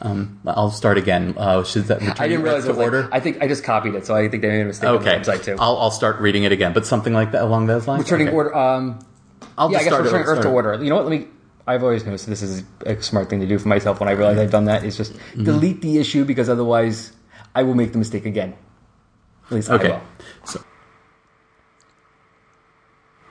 [0.00, 1.34] Um, I'll start again.
[1.36, 3.08] Uh, should that I didn't realize it to was like- order?
[3.12, 5.22] I think I just copied it, so I think they made a mistake okay, on
[5.22, 5.56] the website too.
[5.58, 8.02] I'll, I'll start reading it again, but something like that along those lines.
[8.04, 8.36] returning Okay.
[8.36, 8.54] order.
[8.56, 8.98] Um,
[9.56, 10.82] I'll yeah, I guess start returning it- Earth to order.
[10.82, 11.06] You know what?
[11.06, 11.28] Let me.
[11.66, 14.36] I've always noticed this is a smart thing to do for myself when I realize
[14.38, 14.84] I've done that.
[14.84, 15.44] Is just Mm-hmm.
[15.44, 17.12] delete the issue because otherwise
[17.54, 18.54] I will make the mistake again.
[19.46, 20.00] At least I will.
[20.44, 20.60] So,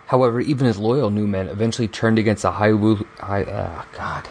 [0.08, 4.28] However, even his loyal new men eventually turned against the high, Wu- high uh, God,